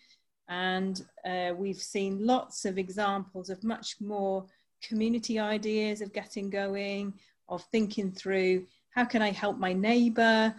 And 0.50 1.02
uh, 1.26 1.54
we've 1.56 1.82
seen 1.82 2.26
lots 2.26 2.66
of 2.66 2.78
examples 2.78 3.50
of 3.50 3.64
much 3.64 3.96
more 4.02 4.46
community 4.82 5.40
ideas 5.40 6.02
of 6.02 6.12
getting 6.12 6.50
going, 6.50 7.14
of 7.48 7.64
thinking 7.72 8.12
through 8.12 8.66
how 8.90 9.06
can 9.06 9.22
I 9.22 9.32
help 9.32 9.58
my 9.58 9.74
neighbor? 9.74 10.54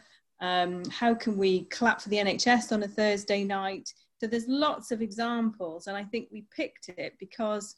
Um, 0.45 0.85
how 0.91 1.15
can 1.15 1.39
we 1.39 1.65
clap 1.65 2.03
for 2.03 2.11
the 2.11 2.19
NHS 2.19 2.71
on 2.71 2.83
a 2.83 2.89
Thursday 2.89 3.45
night? 3.45 3.89
So 4.21 4.27
there's 4.27 4.47
lots 4.47 4.91
of 4.91 5.01
examples, 5.01 5.87
and 5.87 5.97
I 5.97 6.05
think 6.05 6.29
we 6.31 6.45
picked 6.55 6.91
it 6.91 7.15
because 7.19 7.77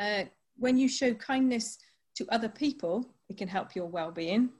uh, 0.00 0.24
when 0.56 0.76
you 0.76 0.88
show 0.88 1.14
kindness 1.14 1.78
to 2.16 2.26
other 2.30 2.48
people, 2.48 3.14
it 3.28 3.38
can 3.38 3.46
help 3.46 3.76
your 3.76 3.86
well 3.86 4.10
being. 4.10 4.50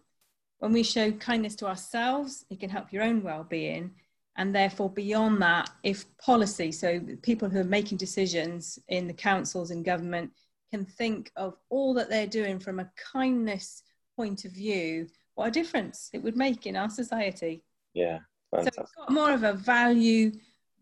When 0.61 0.73
we 0.73 0.85
show 0.85 1.11
kindness 1.11 1.57
to 1.57 1.67
ourselves, 1.67 2.45
it 2.49 2.61
can 2.61 2.71
help 2.71 2.93
your 2.93 3.03
own 3.03 3.25
well 3.25 3.43
being. 3.43 3.91
And 4.37 4.55
therefore, 4.55 4.89
beyond 4.89 5.43
that, 5.43 5.69
if 5.83 6.05
policy, 6.19 6.71
so 6.71 7.01
people 7.23 7.49
who 7.49 7.59
are 7.59 7.65
making 7.79 7.99
decisions 7.99 8.79
in 8.87 9.09
the 9.09 9.13
councils 9.13 9.73
and 9.73 9.85
government, 9.85 10.31
can 10.71 10.85
think 10.85 11.33
of 11.35 11.57
all 11.71 11.93
that 11.95 12.09
they're 12.09 12.29
doing 12.29 12.61
from 12.61 12.79
a 12.79 12.91
kindness 13.13 13.83
point 14.15 14.45
of 14.45 14.53
view, 14.53 15.09
what 15.35 15.49
a 15.49 15.51
difference 15.51 16.11
it 16.13 16.23
would 16.23 16.37
make 16.37 16.67
in 16.67 16.77
our 16.77 16.91
society. 16.91 17.63
Yeah, 17.95 18.19
fantastic. 18.51 18.75
So 18.75 18.83
it's 18.83 18.93
got 18.93 19.11
more 19.13 19.33
of 19.33 19.45
a 19.45 19.53
value 19.53 20.33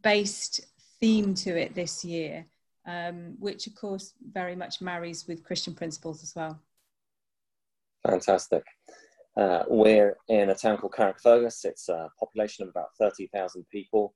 based 0.02 0.61
theme 1.00 1.35
to 1.35 1.59
it 1.59 1.75
this 1.75 2.05
year, 2.05 2.47
um, 2.87 3.37
which 3.38 3.67
of 3.67 3.75
course 3.75 4.14
very 4.33 4.57
much 4.57 4.81
marries 4.81 5.26
with 5.26 5.45
Christian 5.45 5.75
principles 5.75 6.23
as 6.23 6.35
well. 6.35 6.61
Fantastic. 8.07 8.64
Uh, 9.37 9.62
we're 9.69 10.17
in 10.28 10.50
a 10.50 10.55
town 10.55 10.78
called 10.78 10.93
Carrickfergus. 10.93 11.64
It's 11.64 11.88
a 11.88 12.11
population 12.19 12.64
of 12.64 12.71
about 12.71 12.88
30,000 12.99 13.64
people. 13.71 14.14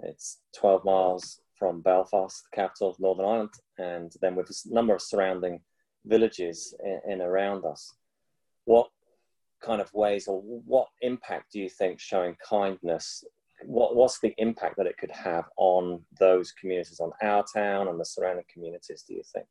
It's 0.00 0.40
12 0.56 0.84
miles 0.84 1.40
from 1.54 1.80
Belfast, 1.80 2.44
the 2.44 2.56
capital 2.56 2.90
of 2.90 3.00
Northern 3.00 3.24
Ireland, 3.24 3.50
and 3.78 4.12
then 4.20 4.36
with 4.36 4.50
a 4.50 4.74
number 4.74 4.94
of 4.94 5.02
surrounding 5.02 5.60
villages 6.04 6.74
in, 6.84 7.00
in 7.12 7.20
around 7.22 7.64
us. 7.64 7.94
What 8.64 8.88
kind 9.62 9.80
of 9.80 9.92
ways 9.94 10.28
or 10.28 10.40
what 10.40 10.88
impact 11.00 11.52
do 11.52 11.60
you 11.60 11.68
think 11.68 12.00
showing 12.00 12.36
kindness 12.46 13.24
what, 13.64 13.96
what's 13.96 14.20
the 14.20 14.32
impact 14.38 14.76
that 14.76 14.86
it 14.86 14.96
could 14.98 15.10
have 15.10 15.46
on 15.56 16.00
those 16.20 16.52
communities 16.52 17.00
on 17.00 17.10
our 17.22 17.44
town 17.52 17.88
and 17.88 17.98
the 17.98 18.04
surrounding 18.04 18.44
communities 18.52 19.04
do 19.06 19.14
you 19.14 19.22
think 19.32 19.46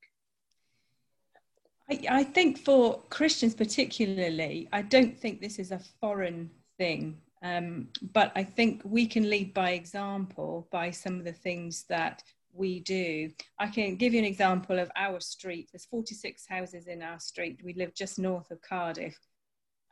I, 1.90 2.20
I 2.20 2.24
think 2.24 2.60
for 2.60 3.02
christians 3.10 3.54
particularly 3.54 4.70
i 4.72 4.82
don't 4.82 5.18
think 5.18 5.42
this 5.42 5.60
is 5.60 5.72
a 5.72 5.80
foreign 6.00 6.50
thing 6.78 7.18
um, 7.44 7.90
but 8.14 8.32
I 8.36 8.44
think 8.44 8.82
we 8.84 9.06
can 9.06 9.30
lead 9.30 9.54
by 9.54 9.72
example 9.72 10.68
by 10.72 10.92
some 10.92 11.20
of 11.20 11.26
the 11.26 11.34
things 11.34 11.86
that 11.90 12.24
we 12.54 12.80
do. 12.80 13.30
I 13.60 13.68
can 13.68 13.96
give 13.96 14.14
you 14.14 14.20
an 14.20 14.26
example 14.26 14.80
of 14.80 14.90
our 14.96 15.20
street. 15.20 15.70
There's 15.72 15.86
46 15.86 16.46
houses 16.48 16.88
in 16.88 17.04
our 17.04 17.20
street. 17.20 17.62
We 17.64 17.74
live 17.74 17.94
just 17.94 18.18
north 18.18 18.50
of 18.50 18.62
Cardiff. 18.62 19.18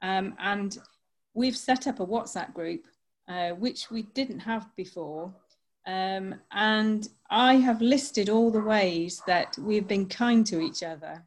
Um, 0.06 0.36
and 0.40 0.78
we've 1.34 1.58
set 1.58 1.88
up 1.88 2.00
a 2.00 2.06
WhatsApp 2.06 2.54
group, 2.54 2.86
uh, 3.28 3.50
which 3.52 3.90
we 3.90 4.04
didn't 4.20 4.40
have 4.40 4.74
before. 4.76 5.34
Um, 5.88 6.36
and 6.52 7.08
I 7.30 7.56
have 7.56 7.82
listed 7.82 8.30
all 8.30 8.52
the 8.52 8.62
ways 8.62 9.22
that 9.28 9.58
we've 9.60 9.88
been 9.88 10.08
kind 10.08 10.46
to 10.48 10.62
each 10.62 10.84
other 10.84 11.24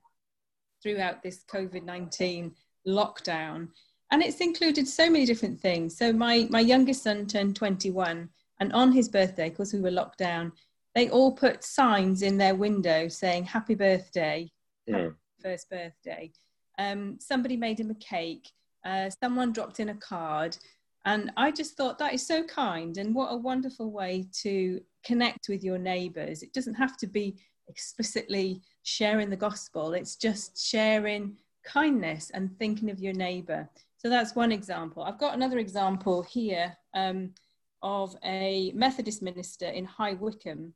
throughout 0.83 1.23
this 1.23 1.45
COVID 1.53 1.85
19 1.85 2.55
lockdown 2.87 3.69
and 4.11 4.23
it's 4.23 4.41
included 4.41 4.89
so 4.89 5.11
many 5.11 5.27
different 5.27 5.61
things. 5.61 5.97
So 5.97 6.13
my 6.13 6.47
my 6.51 6.61
youngest 6.61 7.03
son 7.03 7.27
turned 7.27 7.57
21, 7.57 8.29
and 8.61 8.73
on 8.73 8.93
his 8.93 9.09
birthday, 9.09 9.51
because 9.51 9.73
we 9.73 9.81
were 9.81 9.91
locked 9.91 10.19
down, 10.19 10.53
they 10.95 11.11
all 11.11 11.33
put 11.33 11.65
signs 11.65 12.23
in 12.23 12.39
their 12.39 12.55
window 12.55 13.09
saying 13.09 13.45
"Happy 13.45 13.75
Birthday, 13.75 14.51
mm. 14.89 15.15
first 15.43 15.69
birthday." 15.69 16.33
Um, 16.79 17.19
somebody 17.21 17.57
made 17.57 17.81
him 17.81 17.91
a 17.91 17.95
cake. 17.95 18.49
Uh, 18.85 19.11
someone 19.23 19.53
dropped 19.53 19.81
in 19.81 19.91
a 19.91 19.95
card, 19.95 20.57
and 21.05 21.31
I 21.37 21.51
just 21.51 21.77
thought 21.77 21.99
that 21.99 22.15
is 22.15 22.27
so 22.27 22.43
kind, 22.45 22.97
and 22.99 23.15
what 23.15 23.33
a 23.33 23.37
wonderful 23.37 23.91
way 23.91 24.27
to 24.43 24.81
connect 25.05 25.49
with 25.49 25.63
your 25.65 25.79
neighbours. 25.79 26.43
It 26.43 26.53
doesn't 26.53 26.75
have 26.75 26.97
to 26.99 27.07
be 27.07 27.37
explicitly 27.69 28.63
sharing 28.83 29.31
the 29.31 29.37
gospel; 29.37 29.95
it's 29.95 30.17
just 30.17 30.65
sharing 30.65 31.37
kindness 31.65 32.31
and 32.31 32.57
thinking 32.59 32.91
of 32.91 33.01
your 33.01 33.13
neighbour. 33.13 33.69
So 33.99 34.09
that's 34.09 34.37
one 34.37 34.53
example. 34.53 35.03
I've 35.03 35.19
got 35.19 35.35
another 35.35 35.59
example 35.59 36.23
here 36.23 36.77
um, 36.95 37.35
of 37.83 38.17
a 38.25 38.73
Methodist 38.75 39.23
minister 39.23 39.67
in 39.67 39.85
High 39.85 40.15
Wycombe 40.15 40.73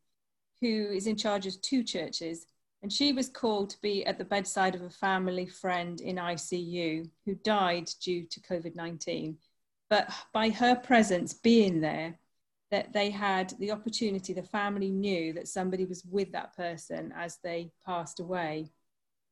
who 0.63 0.91
is 0.93 1.07
in 1.09 1.17
charge 1.17 1.47
of 1.47 1.61
two 1.61 1.83
churches. 1.83 2.47
And 2.83 2.93
she 2.93 3.13
was 3.13 3.29
called 3.29 3.71
to 3.71 3.81
be 3.81 4.05
at 4.07 4.19
the 4.19 4.25
bedside 4.25 4.75
of 4.75 4.83
a 4.83 4.91
family 4.91 5.47
friend 5.47 6.01
in 6.01 6.17
ICU 6.17 7.09
who 7.25 7.35
died 7.37 7.89
due 8.01 8.25
to 8.25 8.41
COVID 8.41 8.75
19. 8.75 9.39
But 9.89 10.11
by 10.33 10.51
her 10.51 10.75
presence 10.75 11.33
being 11.33 11.81
there, 11.81 12.19
that 12.73 12.93
they 12.93 13.11
had 13.11 13.53
the 13.59 13.71
opportunity, 13.71 14.33
the 14.33 14.43
family 14.43 14.91
knew 14.91 15.35
that 15.35 15.47
somebody 15.47 15.85
was 15.85 16.05
with 16.07 16.33
that 16.33 16.57
person 16.57 17.13
as 17.15 17.39
they 17.45 17.71
passed 17.85 18.19
away. 18.19 18.73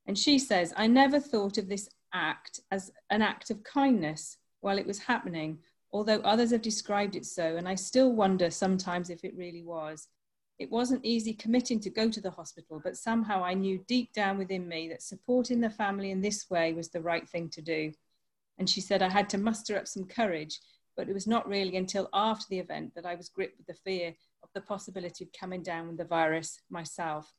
And 0.07 0.17
she 0.17 0.39
says, 0.39 0.75
I 0.77 0.87
never 0.87 1.19
thought 1.19 1.57
of 1.57 1.69
this 1.69 1.89
act 2.13 2.61
as 2.71 2.93
an 3.09 3.23
act 3.23 3.51
of 3.51 3.65
kindness 3.65 4.37
while 4.61 4.77
it 4.77 4.87
was 4.87 4.99
happening, 4.99 5.59
although 5.93 6.21
others 6.21 6.51
have 6.51 6.63
described 6.63 7.17
it 7.17 7.25
so, 7.25 7.57
and 7.57 7.67
I 7.67 7.75
still 7.75 8.13
wonder 8.13 8.51
sometimes 8.51 9.09
if 9.09 9.25
it 9.25 9.37
really 9.37 9.63
was. 9.63 10.09
It 10.61 10.71
wasn't 10.71 11.07
easy 11.07 11.33
committing 11.33 11.81
to 11.81 11.89
go 11.89 12.11
to 12.11 12.21
the 12.21 12.31
hospital, 12.31 12.83
but 12.85 12.99
somehow 12.99 13.43
I 13.43 13.55
knew 13.55 13.83
deep 13.89 14.13
down 14.13 14.37
within 14.37 14.69
me 14.69 14.91
that 14.91 15.01
supporting 15.01 15.59
the 15.59 15.71
family 15.71 16.11
in 16.11 16.21
this 16.21 16.51
way 16.51 16.75
was 16.75 16.91
the 16.91 17.01
right 17.01 17.27
thing 17.27 17.49
to 17.53 17.63
do. 17.63 17.93
And 18.59 18.69
she 18.69 18.83
said 18.83 19.01
I 19.01 19.09
had 19.09 19.31
to 19.31 19.39
muster 19.39 19.79
up 19.79 19.89
some 19.89 20.05
courage, 20.05 20.61
but 20.99 21.09
it 21.09 21.15
was 21.15 21.27
not 21.27 21.49
really 21.49 21.79
until 21.79 22.11
after 22.13 22.45
the 22.51 22.59
event 22.59 22.95
that 22.95 23.07
I 23.07 23.15
was 23.15 23.31
gripped 23.31 23.57
with 23.57 23.69
the 23.69 23.83
fear 23.87 24.15
of 24.43 24.51
the 24.53 24.61
possibility 24.61 25.25
of 25.25 25.33
coming 25.33 25.63
down 25.63 25.89
with 25.89 25.97
the 25.97 26.05
virus 26.05 26.61
myself. 26.69 27.33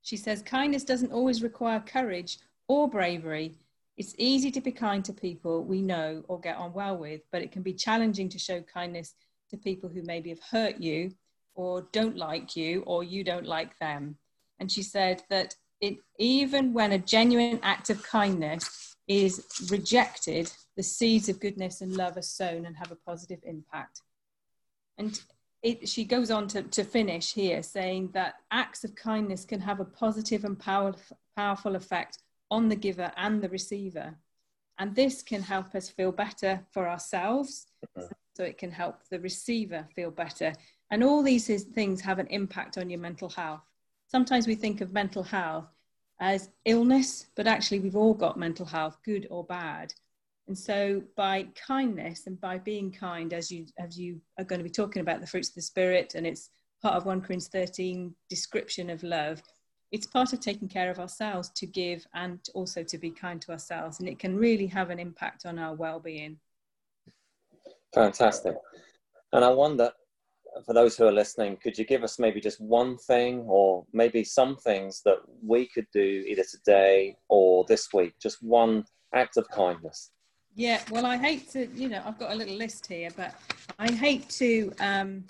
She 0.00 0.16
says 0.16 0.40
kindness 0.40 0.84
doesn't 0.84 1.12
always 1.12 1.42
require 1.42 1.80
courage 1.80 2.38
or 2.68 2.88
bravery. 2.88 3.58
It's 3.98 4.14
easy 4.16 4.50
to 4.52 4.62
be 4.62 4.72
kind 4.72 5.04
to 5.04 5.12
people 5.12 5.62
we 5.62 5.82
know 5.82 6.24
or 6.26 6.40
get 6.40 6.56
on 6.56 6.72
well 6.72 6.96
with, 6.96 7.20
but 7.30 7.42
it 7.42 7.52
can 7.52 7.60
be 7.60 7.74
challenging 7.74 8.30
to 8.30 8.38
show 8.38 8.62
kindness 8.62 9.14
to 9.50 9.58
people 9.58 9.90
who 9.90 10.00
maybe 10.04 10.30
have 10.30 10.40
hurt 10.50 10.80
you 10.80 11.12
or 11.54 11.88
don't 11.92 12.16
like 12.16 12.56
you 12.56 12.82
or 12.86 13.02
you 13.04 13.24
don't 13.24 13.46
like 13.46 13.78
them. 13.78 14.16
And 14.58 14.70
she 14.70 14.82
said 14.82 15.22
that 15.30 15.54
it, 15.80 15.98
even 16.18 16.72
when 16.72 16.92
a 16.92 16.98
genuine 16.98 17.60
act 17.62 17.90
of 17.90 18.02
kindness 18.02 18.96
is 19.08 19.68
rejected, 19.70 20.52
the 20.76 20.82
seeds 20.82 21.28
of 21.28 21.40
goodness 21.40 21.80
and 21.80 21.96
love 21.96 22.16
are 22.16 22.22
sown 22.22 22.66
and 22.66 22.76
have 22.76 22.92
a 22.92 22.96
positive 22.96 23.40
impact. 23.44 24.02
And 24.98 25.20
it, 25.62 25.88
she 25.88 26.04
goes 26.04 26.30
on 26.30 26.48
to, 26.48 26.62
to 26.62 26.84
finish 26.84 27.32
here 27.32 27.62
saying 27.62 28.10
that 28.12 28.34
acts 28.50 28.84
of 28.84 28.94
kindness 28.94 29.44
can 29.44 29.60
have 29.60 29.80
a 29.80 29.84
positive 29.84 30.44
and 30.44 30.58
power, 30.58 30.94
powerful 31.36 31.76
effect 31.76 32.18
on 32.50 32.68
the 32.68 32.76
giver 32.76 33.12
and 33.16 33.42
the 33.42 33.48
receiver. 33.48 34.14
And 34.78 34.94
this 34.94 35.22
can 35.22 35.42
help 35.42 35.74
us 35.74 35.88
feel 35.88 36.12
better 36.12 36.60
for 36.70 36.88
ourselves, 36.88 37.66
mm-hmm. 37.98 38.06
so 38.36 38.44
it 38.44 38.56
can 38.56 38.70
help 38.70 39.00
the 39.10 39.20
receiver 39.20 39.86
feel 39.94 40.10
better. 40.10 40.54
And 40.90 41.04
all 41.04 41.22
these 41.22 41.64
things 41.64 42.00
have 42.00 42.18
an 42.18 42.26
impact 42.28 42.78
on 42.78 42.90
your 42.90 43.00
mental 43.00 43.28
health. 43.28 43.62
Sometimes 44.08 44.46
we 44.46 44.54
think 44.54 44.80
of 44.80 44.92
mental 44.92 45.22
health 45.22 45.66
as 46.20 46.50
illness, 46.64 47.26
but 47.36 47.46
actually, 47.46 47.80
we've 47.80 47.96
all 47.96 48.14
got 48.14 48.38
mental 48.38 48.66
health, 48.66 48.98
good 49.04 49.26
or 49.30 49.44
bad. 49.44 49.94
And 50.48 50.58
so, 50.58 51.02
by 51.16 51.46
kindness 51.66 52.26
and 52.26 52.40
by 52.40 52.58
being 52.58 52.90
kind, 52.90 53.32
as 53.32 53.50
you 53.50 53.66
as 53.78 53.98
you 53.98 54.20
are 54.38 54.44
going 54.44 54.58
to 54.58 54.64
be 54.64 54.70
talking 54.70 55.00
about 55.00 55.20
the 55.20 55.26
fruits 55.26 55.50
of 55.50 55.54
the 55.54 55.62
spirit, 55.62 56.14
and 56.16 56.26
it's 56.26 56.50
part 56.82 56.94
of 56.94 57.06
1 57.06 57.20
Corinthians 57.20 57.48
13 57.48 58.14
description 58.28 58.90
of 58.90 59.02
love, 59.02 59.42
it's 59.92 60.06
part 60.06 60.32
of 60.32 60.40
taking 60.40 60.68
care 60.68 60.90
of 60.90 60.98
ourselves 60.98 61.50
to 61.50 61.66
give 61.66 62.06
and 62.14 62.40
also 62.54 62.82
to 62.82 62.98
be 62.98 63.10
kind 63.10 63.40
to 63.42 63.52
ourselves 63.52 64.00
and 64.00 64.08
it 64.08 64.18
can 64.18 64.36
really 64.36 64.66
have 64.66 64.90
an 64.90 64.98
impact 64.98 65.46
on 65.46 65.58
our 65.58 65.74
well-being 65.74 66.38
fantastic 67.94 68.54
and 69.32 69.44
i 69.44 69.48
wonder 69.48 69.90
for 70.64 70.74
those 70.74 70.96
who 70.96 71.06
are 71.06 71.12
listening 71.12 71.56
could 71.62 71.78
you 71.78 71.84
give 71.84 72.02
us 72.02 72.18
maybe 72.18 72.40
just 72.40 72.60
one 72.60 72.96
thing 72.96 73.44
or 73.48 73.84
maybe 73.92 74.24
some 74.24 74.56
things 74.56 75.02
that 75.04 75.18
we 75.42 75.66
could 75.66 75.86
do 75.92 76.24
either 76.26 76.44
today 76.50 77.16
or 77.28 77.64
this 77.68 77.92
week 77.92 78.14
just 78.20 78.42
one 78.42 78.84
act 79.14 79.36
of 79.36 79.48
kindness 79.50 80.10
yeah 80.54 80.80
well 80.90 81.06
i 81.06 81.16
hate 81.16 81.50
to 81.50 81.66
you 81.74 81.88
know 81.88 82.02
i've 82.04 82.18
got 82.18 82.32
a 82.32 82.34
little 82.34 82.56
list 82.56 82.86
here 82.86 83.10
but 83.16 83.34
i 83.78 83.90
hate 83.90 84.28
to 84.28 84.72
um 84.80 85.24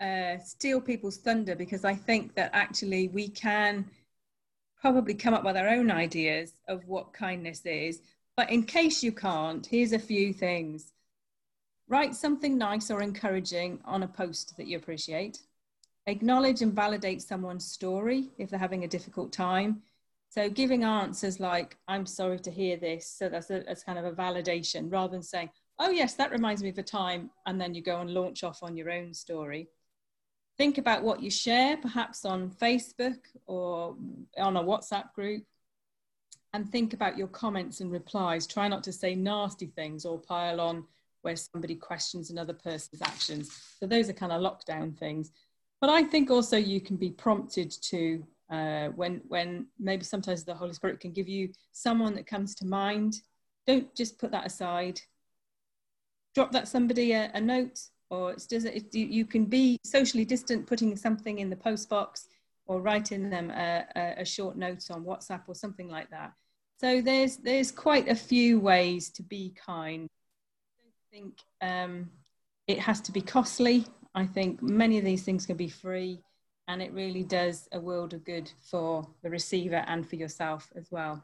uh, 0.00 0.38
steal 0.38 0.80
people's 0.80 1.18
thunder 1.18 1.54
because 1.54 1.84
I 1.84 1.94
think 1.94 2.34
that 2.34 2.50
actually 2.54 3.08
we 3.08 3.28
can 3.28 3.84
probably 4.80 5.14
come 5.14 5.34
up 5.34 5.44
with 5.44 5.56
our 5.56 5.68
own 5.68 5.90
ideas 5.90 6.54
of 6.68 6.86
what 6.86 7.12
kindness 7.12 7.66
is. 7.66 8.00
But 8.36 8.50
in 8.50 8.62
case 8.62 9.02
you 9.02 9.12
can't, 9.12 9.66
here's 9.66 9.92
a 9.92 9.98
few 9.98 10.32
things. 10.32 10.92
Write 11.90 12.14
something 12.14 12.56
nice 12.56 12.90
or 12.90 13.02
encouraging 13.02 13.80
on 13.84 14.02
a 14.02 14.08
post 14.08 14.56
that 14.56 14.66
you 14.66 14.78
appreciate. 14.78 15.40
Acknowledge 16.06 16.62
and 16.62 16.72
validate 16.72 17.20
someone's 17.20 17.66
story 17.66 18.30
if 18.38 18.48
they're 18.48 18.58
having 18.58 18.84
a 18.84 18.88
difficult 18.88 19.30
time. 19.30 19.82
So 20.30 20.48
giving 20.48 20.84
answers 20.84 21.38
like, 21.38 21.76
I'm 21.86 22.06
sorry 22.06 22.38
to 22.38 22.50
hear 22.50 22.78
this. 22.78 23.06
So 23.06 23.28
that's, 23.28 23.50
a, 23.50 23.64
that's 23.66 23.84
kind 23.84 23.98
of 23.98 24.06
a 24.06 24.12
validation 24.12 24.90
rather 24.90 25.12
than 25.12 25.22
saying, 25.22 25.50
oh 25.78 25.90
yes, 25.90 26.14
that 26.14 26.30
reminds 26.30 26.62
me 26.62 26.70
of 26.70 26.78
a 26.78 26.82
time. 26.82 27.30
And 27.44 27.60
then 27.60 27.74
you 27.74 27.82
go 27.82 28.00
and 28.00 28.14
launch 28.14 28.44
off 28.44 28.62
on 28.62 28.76
your 28.76 28.90
own 28.90 29.12
story 29.12 29.68
think 30.60 30.76
about 30.76 31.02
what 31.02 31.22
you 31.22 31.30
share, 31.30 31.78
perhaps 31.78 32.26
on 32.26 32.50
Facebook 32.50 33.16
or 33.46 33.96
on 34.36 34.58
a 34.58 34.62
WhatsApp 34.62 35.10
group, 35.14 35.42
and 36.52 36.70
think 36.70 36.92
about 36.92 37.16
your 37.16 37.28
comments 37.28 37.80
and 37.80 37.90
replies. 37.90 38.46
Try 38.46 38.68
not 38.68 38.84
to 38.84 38.92
say 38.92 39.14
nasty 39.14 39.68
things 39.68 40.04
or 40.04 40.18
pile 40.18 40.60
on 40.60 40.84
where 41.22 41.36
somebody 41.36 41.74
questions 41.74 42.30
another 42.30 42.52
person's 42.52 43.02
actions. 43.02 43.50
So 43.78 43.86
those 43.86 44.08
are 44.08 44.14
kind 44.14 44.32
of 44.32 44.40
lockdown 44.40 44.96
things. 44.96 45.30
But 45.80 45.90
I 45.90 46.02
think 46.02 46.30
also 46.30 46.56
you 46.56 46.80
can 46.80 46.96
be 46.96 47.10
prompted 47.10 47.70
to 47.82 48.24
uh, 48.50 48.88
when 48.88 49.22
when 49.28 49.66
maybe 49.78 50.04
sometimes 50.04 50.44
the 50.44 50.54
Holy 50.54 50.72
Spirit 50.72 51.00
can 51.00 51.12
give 51.12 51.28
you 51.28 51.50
someone 51.72 52.14
that 52.14 52.26
comes 52.26 52.54
to 52.56 52.66
mind. 52.66 53.22
Don't 53.66 53.94
just 53.94 54.18
put 54.18 54.32
that 54.32 54.46
aside. 54.46 55.00
Drop 56.34 56.52
that 56.52 56.68
somebody 56.68 57.12
a, 57.12 57.30
a 57.34 57.40
note, 57.40 57.78
or 58.10 58.32
it's 58.32 58.46
just 58.46 58.66
it, 58.66 58.94
you 58.94 59.24
can 59.24 59.44
be 59.44 59.78
socially 59.84 60.24
distant, 60.24 60.66
putting 60.66 60.96
something 60.96 61.38
in 61.38 61.50
the 61.50 61.56
post 61.56 61.88
box 61.88 62.26
or 62.66 62.80
writing 62.80 63.30
them 63.30 63.50
a, 63.50 63.84
a, 63.96 64.14
a 64.18 64.24
short 64.24 64.56
note 64.56 64.90
on 64.90 65.04
WhatsApp 65.04 65.42
or 65.48 65.54
something 65.54 65.88
like 65.88 66.10
that. 66.10 66.32
So 66.80 67.00
there's 67.00 67.36
there's 67.36 67.70
quite 67.70 68.08
a 68.08 68.14
few 68.14 68.60
ways 68.60 69.10
to 69.10 69.22
be 69.22 69.54
kind. 69.56 70.08
I 71.10 71.16
think 71.16 71.38
um, 71.60 72.10
it 72.68 72.78
has 72.78 73.00
to 73.02 73.12
be 73.12 73.20
costly. 73.20 73.84
I 74.14 74.26
think 74.26 74.62
many 74.62 74.98
of 74.98 75.04
these 75.04 75.24
things 75.24 75.44
can 75.44 75.56
be 75.56 75.68
free 75.68 76.22
and 76.68 76.80
it 76.80 76.92
really 76.92 77.24
does 77.24 77.68
a 77.72 77.80
world 77.80 78.14
of 78.14 78.24
good 78.24 78.50
for 78.62 79.08
the 79.22 79.30
receiver 79.30 79.84
and 79.88 80.08
for 80.08 80.14
yourself 80.14 80.70
as 80.76 80.88
well. 80.92 81.22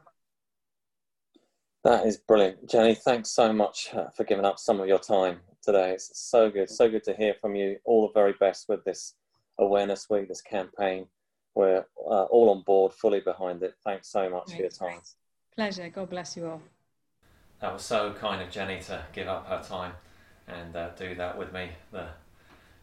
That 1.85 2.05
is 2.05 2.17
brilliant. 2.17 2.69
Jenny, 2.69 2.95
thanks 2.95 3.29
so 3.29 3.53
much 3.53 3.89
uh, 3.93 4.09
for 4.09 4.25
giving 4.25 4.43
up 4.43 4.59
some 4.59 4.81
of 4.81 4.87
your 4.87 4.99
time 4.99 5.39
today. 5.63 5.91
It's 5.91 6.11
so 6.19 6.51
good, 6.51 6.69
so 6.69 6.89
good 6.89 7.03
to 7.05 7.13
hear 7.13 7.35
from 7.39 7.55
you. 7.55 7.77
All 7.85 8.07
the 8.07 8.13
very 8.13 8.33
best 8.33 8.67
with 8.67 8.83
this 8.83 9.13
Awareness 9.57 10.09
Week, 10.09 10.27
this 10.27 10.41
campaign. 10.41 11.07
We're 11.55 11.85
uh, 12.05 12.23
all 12.23 12.49
on 12.49 12.63
board, 12.63 12.91
fully 12.91 13.21
behind 13.21 13.63
it. 13.63 13.75
Thanks 13.85 14.11
so 14.11 14.29
much 14.29 14.47
Great. 14.47 14.55
for 14.55 14.61
your 14.63 14.91
time. 14.91 15.01
Pleasure. 15.55 15.89
God 15.89 16.09
bless 16.09 16.35
you 16.35 16.47
all. 16.47 16.61
That 17.59 17.73
was 17.73 17.81
so 17.83 18.13
kind 18.13 18.41
of 18.41 18.51
Jenny 18.51 18.79
to 18.83 19.03
give 19.13 19.27
up 19.27 19.47
her 19.47 19.61
time 19.63 19.93
and 20.47 20.75
uh, 20.75 20.89
do 20.89 21.15
that 21.15 21.37
with 21.37 21.51
me. 21.51 21.71
The 21.91 22.07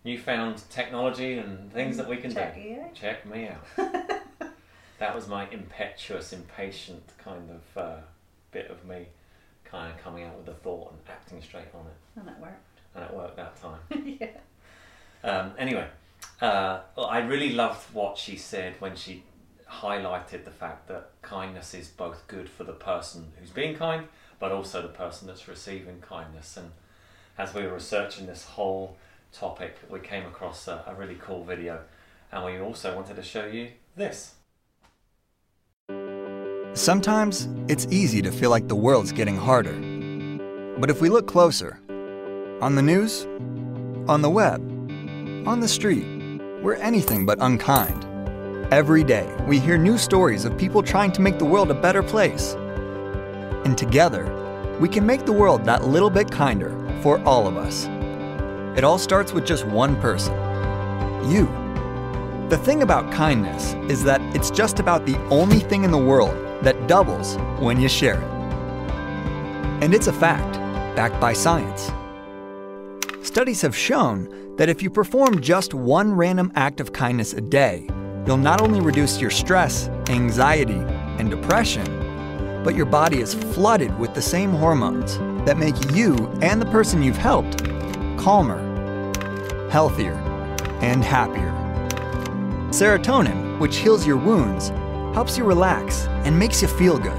newfound 0.04 0.62
technology 0.70 1.38
and 1.38 1.72
things 1.72 1.96
that 1.96 2.08
we 2.08 2.16
can 2.16 2.32
Check 2.32 2.54
do. 2.54 2.60
You 2.60 2.84
Check 2.92 3.26
me 3.26 3.48
out. 3.48 3.64
that 4.98 5.14
was 5.14 5.28
my 5.28 5.48
impetuous, 5.50 6.32
impatient 6.32 7.04
kind 7.18 7.50
of 7.50 7.82
uh, 7.82 7.96
bit 8.50 8.70
of 8.70 8.84
me 8.84 9.06
kind 9.64 9.92
of 9.92 10.02
coming 10.02 10.24
out 10.24 10.36
with 10.36 10.48
a 10.48 10.54
thought 10.54 10.92
and 10.92 11.00
acting 11.08 11.42
straight 11.42 11.72
on 11.74 11.86
it. 11.86 12.20
And 12.20 12.28
it 12.28 12.40
worked. 12.40 12.80
And 12.94 13.04
it 13.04 13.14
worked 13.14 13.36
that 13.36 13.56
time. 13.60 13.80
yeah. 14.20 14.28
Um, 15.28 15.52
anyway, 15.58 15.88
uh, 16.40 16.80
I 16.98 17.18
really 17.20 17.52
loved 17.52 17.92
what 17.94 18.18
she 18.18 18.36
said 18.36 18.74
when 18.78 18.94
she 18.94 19.24
highlighted 19.68 20.44
the 20.44 20.50
fact 20.50 20.88
that 20.88 21.10
kindness 21.22 21.74
is 21.74 21.88
both 21.88 22.26
good 22.28 22.48
for 22.48 22.64
the 22.64 22.72
person 22.72 23.32
who's 23.40 23.50
being 23.50 23.74
kind, 23.74 24.06
but 24.38 24.52
also 24.52 24.82
the 24.82 24.88
person 24.88 25.26
that's 25.26 25.48
receiving 25.48 26.00
kindness. 26.00 26.56
And 26.56 26.72
as 27.38 27.54
we 27.54 27.62
were 27.62 27.74
researching 27.74 28.26
this 28.26 28.44
whole 28.44 28.96
topic, 29.32 29.76
we 29.90 30.00
came 30.00 30.24
across 30.24 30.68
a, 30.68 30.84
a 30.86 30.94
really 30.94 31.16
cool 31.20 31.44
video, 31.44 31.80
and 32.32 32.44
we 32.44 32.58
also 32.58 32.94
wanted 32.94 33.16
to 33.16 33.22
show 33.22 33.46
you 33.46 33.68
this. 33.96 34.34
Sometimes 36.74 37.48
it's 37.68 37.86
easy 37.90 38.20
to 38.22 38.32
feel 38.32 38.50
like 38.50 38.66
the 38.66 38.74
world's 38.74 39.12
getting 39.12 39.36
harder. 39.36 39.74
But 40.78 40.90
if 40.90 41.00
we 41.00 41.08
look 41.08 41.28
closer, 41.28 41.80
on 42.60 42.74
the 42.74 42.82
news, 42.82 43.26
on 44.08 44.22
the 44.22 44.30
web, 44.30 44.60
on 45.46 45.60
the 45.60 45.68
street, 45.68 46.04
we're 46.62 46.74
anything 46.74 47.26
but 47.26 47.38
unkind. 47.40 48.04
Every 48.72 49.04
day, 49.04 49.32
we 49.46 49.60
hear 49.60 49.76
new 49.76 49.98
stories 49.98 50.44
of 50.44 50.56
people 50.56 50.82
trying 50.82 51.12
to 51.12 51.20
make 51.20 51.38
the 51.38 51.44
world 51.44 51.70
a 51.70 51.74
better 51.74 52.02
place. 52.02 52.56
And 53.64 53.76
together, 53.76 54.24
we 54.80 54.88
can 54.88 55.06
make 55.06 55.24
the 55.24 55.32
world 55.32 55.64
that 55.64 55.84
little 55.84 56.10
bit 56.10 56.30
kinder 56.30 56.70
for 57.02 57.18
all 57.24 57.46
of 57.46 57.56
us. 57.56 57.86
It 58.76 58.84
all 58.84 58.98
starts 58.98 59.32
with 59.32 59.46
just 59.46 59.64
one 59.66 60.00
person 60.00 60.34
you. 61.30 61.46
The 62.48 62.58
thing 62.58 62.82
about 62.82 63.10
kindness 63.10 63.74
is 63.90 64.04
that 64.04 64.20
it's 64.36 64.50
just 64.50 64.78
about 64.78 65.06
the 65.06 65.16
only 65.28 65.60
thing 65.60 65.84
in 65.84 65.90
the 65.90 65.98
world 65.98 66.34
that 66.62 66.86
doubles 66.86 67.36
when 67.58 67.80
you 67.80 67.88
share 67.88 68.20
it. 68.20 68.34
And 69.82 69.94
it's 69.94 70.06
a 70.06 70.12
fact, 70.12 70.54
backed 70.94 71.20
by 71.20 71.32
science. 71.32 71.90
Studies 73.22 73.62
have 73.62 73.76
shown 73.76 74.56
that 74.56 74.68
if 74.68 74.82
you 74.82 74.90
perform 74.90 75.40
just 75.40 75.74
one 75.74 76.12
random 76.12 76.52
act 76.54 76.80
of 76.80 76.92
kindness 76.92 77.32
a 77.32 77.40
day, 77.40 77.88
you'll 78.26 78.36
not 78.36 78.60
only 78.60 78.80
reduce 78.80 79.20
your 79.20 79.30
stress, 79.30 79.88
anxiety, 80.08 80.82
and 81.18 81.30
depression, 81.30 81.86
but 82.64 82.74
your 82.74 82.86
body 82.86 83.20
is 83.20 83.34
flooded 83.34 83.96
with 83.98 84.14
the 84.14 84.22
same 84.22 84.50
hormones 84.50 85.18
that 85.46 85.58
make 85.58 85.76
you 85.94 86.16
and 86.40 86.60
the 86.60 86.66
person 86.66 87.02
you've 87.02 87.16
helped 87.16 87.62
calmer, 88.24 88.58
healthier, 89.70 90.14
and 90.80 91.04
happier. 91.04 91.52
Serotonin, 92.70 93.58
which 93.58 93.76
heals 93.76 94.06
your 94.06 94.16
wounds, 94.16 94.70
helps 95.14 95.36
you 95.36 95.44
relax 95.44 96.06
and 96.24 96.38
makes 96.38 96.62
you 96.62 96.68
feel 96.68 96.98
good. 96.98 97.12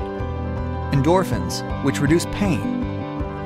Endorphins, 0.91 1.61
which 1.83 2.01
reduce 2.01 2.25
pain. 2.27 2.83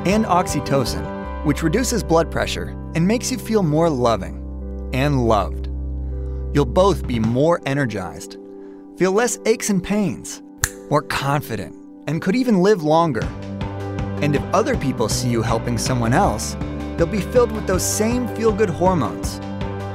And 0.08 0.26
oxytocin, 0.26 1.44
which 1.44 1.62
reduces 1.62 2.02
blood 2.02 2.32
pressure 2.32 2.70
and 2.96 3.06
makes 3.06 3.30
you 3.32 3.38
feel 3.38 3.62
more 3.62 3.90
loving 3.90 4.90
and 4.94 5.28
loved. 5.28 5.68
You'll 6.54 6.66
both 6.66 7.06
be 7.06 7.20
more 7.20 7.62
energized, 7.66 8.38
feel 8.98 9.12
less 9.12 9.38
aches 9.46 9.70
and 9.70 9.84
pains, 9.84 10.42
more 10.90 11.04
confident, 11.04 11.76
and 12.10 12.24
could 12.24 12.36
even 12.36 12.64
live 12.64 12.82
longer. 12.82 13.24
And 14.24 14.36
if 14.36 14.42
other 14.52 14.76
people 14.76 15.08
see 15.08 15.30
you 15.30 15.44
helping 15.44 15.78
someone 15.78 16.12
else, 16.12 16.58
they'll 16.98 17.06
be 17.06 17.22
filled 17.22 17.52
with 17.52 17.68
those 17.68 17.86
same 17.86 18.28
feel 18.30 18.52
good 18.52 18.72
hormones, 18.72 19.40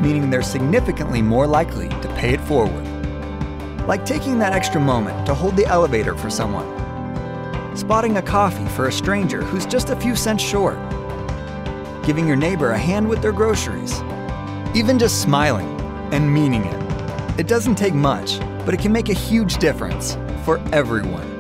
meaning 0.01 0.31
they're 0.31 0.41
significantly 0.41 1.21
more 1.21 1.49
likely 1.49 1.89
to 1.89 2.15
pay 2.17 2.33
it 2.33 2.41
forward. 2.43 2.87
Like 3.89 4.07
taking 4.07 4.39
that 4.39 4.53
extra 4.53 4.81
moment 4.81 5.27
to 5.27 5.35
hold 5.35 5.57
the 5.57 5.67
elevator 5.67 6.15
for 6.15 6.31
someone, 6.31 6.67
spotting 7.77 8.17
a 8.17 8.23
coffee 8.23 8.69
for 8.77 8.87
a 8.87 8.93
stranger 8.93 9.43
who's 9.43 9.67
just 9.67 9.91
a 9.91 9.97
few 9.97 10.15
cents 10.15 10.43
short, 10.43 10.79
giving 12.05 12.29
your 12.29 12.37
neighbor 12.37 12.71
a 12.71 12.79
hand 12.79 13.09
with 13.09 13.23
their 13.23 13.33
groceries, 13.33 14.03
even 14.73 15.01
just 15.01 15.21
smiling 15.21 15.69
and 16.13 16.33
meaning 16.33 16.65
it. 16.65 17.41
It 17.41 17.49
doesn't 17.49 17.75
take 17.75 17.93
much, 17.93 18.39
but 18.65 18.73
it 18.73 18.79
can 18.79 18.93
make 18.93 19.09
a 19.09 19.15
huge 19.15 19.57
difference 19.57 20.17
for 20.45 20.61
everyone. 20.73 21.34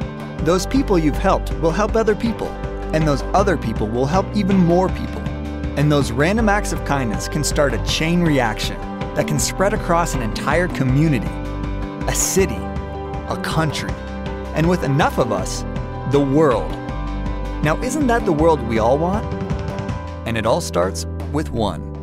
Those 0.44 0.66
people 0.66 0.98
you've 0.98 1.16
helped 1.16 1.58
will 1.60 1.70
help 1.70 1.96
other 1.96 2.14
people, 2.14 2.48
and 2.92 3.08
those 3.08 3.22
other 3.32 3.56
people 3.56 3.88
will 3.88 4.04
help 4.04 4.26
even 4.36 4.58
more 4.58 4.90
people. 4.90 5.22
And 5.78 5.90
those 5.90 6.12
random 6.12 6.50
acts 6.50 6.70
of 6.70 6.84
kindness 6.84 7.28
can 7.28 7.42
start 7.42 7.72
a 7.72 7.82
chain 7.86 8.20
reaction 8.20 8.78
that 9.14 9.26
can 9.26 9.38
spread 9.38 9.72
across 9.72 10.14
an 10.14 10.20
entire 10.20 10.68
community, 10.68 11.30
a 12.06 12.14
city, 12.14 12.60
a 13.28 13.40
country, 13.42 13.90
and 14.54 14.68
with 14.68 14.84
enough 14.84 15.16
of 15.16 15.32
us, 15.32 15.62
the 16.12 16.20
world. 16.20 16.70
Now, 17.64 17.80
isn't 17.82 18.06
that 18.08 18.26
the 18.26 18.32
world 18.32 18.60
we 18.68 18.78
all 18.78 18.98
want? 18.98 19.24
And 20.26 20.36
it 20.36 20.44
all 20.44 20.60
starts 20.60 21.06
with 21.32 21.52
one. 21.52 21.93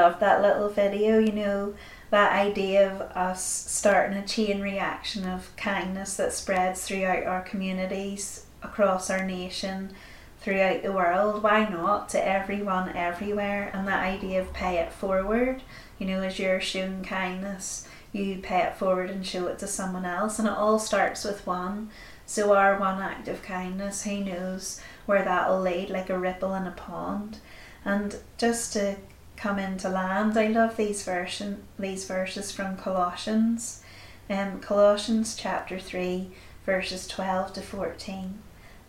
Love 0.00 0.18
that 0.20 0.40
little 0.40 0.70
video, 0.70 1.18
you 1.18 1.32
know, 1.32 1.74
that 2.10 2.32
idea 2.32 2.90
of 2.90 3.00
us 3.16 3.44
starting 3.44 4.16
a 4.16 4.26
chain 4.26 4.60
reaction 4.60 5.26
of 5.26 5.54
kindness 5.56 6.16
that 6.16 6.32
spreads 6.32 6.82
throughout 6.82 7.24
our 7.24 7.42
communities, 7.42 8.46
across 8.62 9.10
our 9.10 9.24
nation, 9.24 9.92
throughout 10.40 10.82
the 10.82 10.92
world. 10.92 11.42
Why 11.42 11.68
not 11.68 12.08
to 12.10 12.26
everyone 12.26 12.96
everywhere? 12.96 13.70
And 13.74 13.86
that 13.86 14.02
idea 14.02 14.40
of 14.40 14.54
pay 14.54 14.78
it 14.78 14.92
forward, 14.92 15.62
you 15.98 16.06
know, 16.06 16.22
as 16.22 16.38
you're 16.38 16.60
showing 16.60 17.04
kindness, 17.04 17.86
you 18.12 18.38
pay 18.42 18.62
it 18.62 18.76
forward 18.76 19.10
and 19.10 19.24
show 19.24 19.46
it 19.48 19.58
to 19.58 19.66
someone 19.66 20.06
else. 20.06 20.38
And 20.38 20.48
it 20.48 20.54
all 20.54 20.78
starts 20.78 21.24
with 21.24 21.46
one. 21.46 21.90
So, 22.26 22.54
our 22.54 22.78
one 22.78 23.02
act 23.02 23.28
of 23.28 23.42
kindness, 23.42 24.04
who 24.04 24.24
knows 24.24 24.80
where 25.04 25.24
that'll 25.24 25.60
lead, 25.60 25.90
like 25.90 26.10
a 26.10 26.18
ripple 26.18 26.54
in 26.54 26.66
a 26.66 26.70
pond. 26.70 27.38
And 27.84 28.16
just 28.38 28.72
to 28.74 28.96
come 29.40 29.58
into 29.58 29.88
land. 29.88 30.36
I 30.36 30.48
love 30.48 30.76
these 30.76 31.02
version 31.02 31.62
these 31.78 32.04
verses 32.04 32.52
from 32.52 32.76
Colossians. 32.76 33.82
Um, 34.28 34.60
Colossians 34.60 35.34
chapter 35.34 35.78
3 35.78 36.30
verses 36.66 37.08
12 37.08 37.54
to 37.54 37.62
14. 37.62 38.38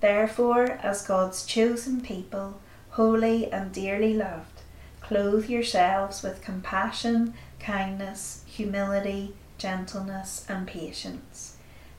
Therefore, 0.01 0.65
as 0.83 1.07
God's 1.07 1.45
chosen 1.45 2.01
people, 2.01 2.59
holy 2.91 3.49
and 3.51 3.71
dearly 3.71 4.13
loved, 4.13 4.61
clothe 4.99 5.49
yourselves 5.49 6.21
with 6.21 6.43
compassion, 6.43 7.33
kindness, 7.59 8.43
humility, 8.45 9.33
gentleness, 9.57 10.45
and 10.49 10.67
patience. 10.67 11.55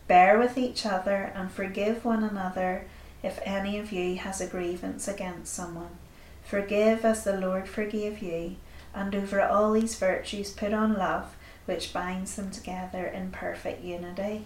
Bear 0.09 0.39
with 0.39 0.59
each 0.59 0.85
other 0.85 1.33
and 1.35 1.51
forgive 1.51 2.05
one 2.05 2.23
another 2.23 2.85
if 3.23 3.39
any 3.45 3.79
of 3.79 3.93
you 3.93 4.17
has 4.17 4.43
a 4.43 4.47
grievance 4.47 5.09
against 5.09 5.55
someone. 5.55 6.02
Forgive 6.53 7.07
as 7.07 7.25
the 7.25 7.39
Lord 7.39 7.67
forgave 7.67 8.21
you, 8.21 8.57
and 8.95 9.15
over 9.15 9.41
all 9.41 9.73
these 9.73 9.99
virtues 9.99 10.51
put 10.51 10.75
on 10.75 10.93
love, 10.93 11.35
which 11.65 11.95
binds 11.95 12.37
them 12.37 12.51
together 12.51 13.07
in 13.07 13.31
perfect 13.31 13.83
unity. 13.83 14.45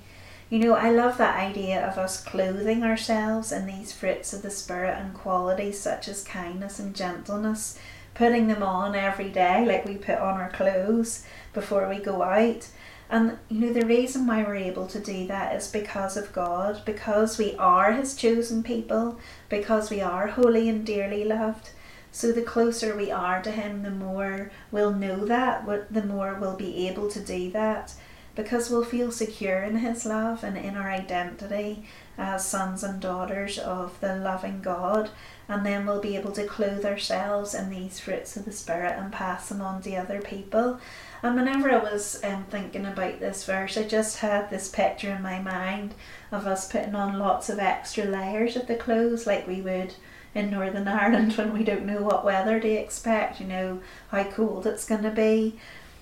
You 0.48 0.60
know, 0.60 0.74
I 0.74 0.90
love 0.90 1.18
that 1.18 1.36
idea 1.36 1.84
of 1.84 1.98
us 1.98 2.22
clothing 2.22 2.84
ourselves 2.84 3.50
in 3.50 3.66
these 3.66 3.92
fruits 3.92 4.32
of 4.32 4.42
the 4.42 4.52
Spirit 4.52 4.96
and 4.96 5.14
qualities 5.14 5.80
such 5.80 6.06
as 6.06 6.22
kindness 6.22 6.78
and 6.78 6.94
gentleness, 6.94 7.76
putting 8.14 8.46
them 8.46 8.62
on 8.62 8.94
every 8.94 9.30
day 9.30 9.66
like 9.66 9.84
we 9.84 9.96
put 9.96 10.18
on 10.18 10.40
our 10.40 10.50
clothes 10.50 11.26
before 11.52 11.88
we 11.88 11.98
go 11.98 12.22
out. 12.22 12.68
And 13.10 13.36
you 13.48 13.62
know, 13.62 13.72
the 13.72 13.84
reason 13.84 14.28
why 14.28 14.44
we're 14.44 14.54
able 14.54 14.86
to 14.86 15.00
do 15.00 15.26
that 15.26 15.56
is 15.56 15.66
because 15.66 16.16
of 16.16 16.32
God, 16.32 16.82
because 16.84 17.36
we 17.36 17.56
are 17.56 17.90
His 17.90 18.14
chosen 18.14 18.62
people, 18.62 19.18
because 19.48 19.90
we 19.90 20.00
are 20.00 20.28
holy 20.28 20.68
and 20.68 20.86
dearly 20.86 21.24
loved. 21.24 21.70
So 22.16 22.32
the 22.32 22.40
closer 22.40 22.96
we 22.96 23.10
are 23.10 23.42
to 23.42 23.50
Him, 23.50 23.82
the 23.82 23.90
more 23.90 24.50
we'll 24.70 24.94
know 24.94 25.26
that, 25.26 25.66
the 25.92 26.02
more 26.02 26.38
we'll 26.40 26.56
be 26.56 26.88
able 26.88 27.10
to 27.10 27.20
do 27.20 27.50
that 27.50 27.92
because 28.34 28.70
we'll 28.70 28.84
feel 28.84 29.12
secure 29.12 29.62
in 29.62 29.76
His 29.76 30.06
love 30.06 30.42
and 30.42 30.56
in 30.56 30.78
our 30.78 30.90
identity 30.90 31.84
as 32.16 32.48
sons 32.48 32.82
and 32.82 33.02
daughters 33.02 33.58
of 33.58 34.00
the 34.00 34.16
loving 34.16 34.62
God. 34.62 35.10
And 35.46 35.66
then 35.66 35.84
we'll 35.84 36.00
be 36.00 36.16
able 36.16 36.32
to 36.32 36.46
clothe 36.46 36.86
ourselves 36.86 37.54
in 37.54 37.68
these 37.68 38.00
fruits 38.00 38.34
of 38.34 38.46
the 38.46 38.52
Spirit 38.52 38.94
and 38.96 39.12
pass 39.12 39.50
them 39.50 39.60
on 39.60 39.82
to 39.82 39.96
other 39.96 40.22
people. 40.22 40.80
And 41.22 41.36
whenever 41.36 41.70
I 41.70 41.76
was 41.76 42.18
um, 42.24 42.46
thinking 42.48 42.86
about 42.86 43.20
this 43.20 43.44
verse, 43.44 43.76
I 43.76 43.82
just 43.82 44.20
had 44.20 44.48
this 44.48 44.70
picture 44.70 45.10
in 45.10 45.22
my 45.22 45.38
mind 45.38 45.92
of 46.32 46.46
us 46.46 46.66
putting 46.66 46.94
on 46.94 47.18
lots 47.18 47.50
of 47.50 47.58
extra 47.58 48.04
layers 48.04 48.56
of 48.56 48.68
the 48.68 48.76
clothes 48.76 49.26
like 49.26 49.46
we 49.46 49.60
would 49.60 49.92
in 50.36 50.50
Northern 50.50 50.86
Ireland 50.86 51.32
when 51.36 51.52
we 51.52 51.64
don't 51.64 51.86
know 51.86 52.02
what 52.02 52.24
weather 52.24 52.60
to 52.60 52.68
expect, 52.68 53.40
you 53.40 53.46
know, 53.46 53.80
how 54.10 54.24
cold 54.24 54.66
it's 54.66 54.86
going 54.86 55.02
to 55.02 55.10
be 55.10 55.58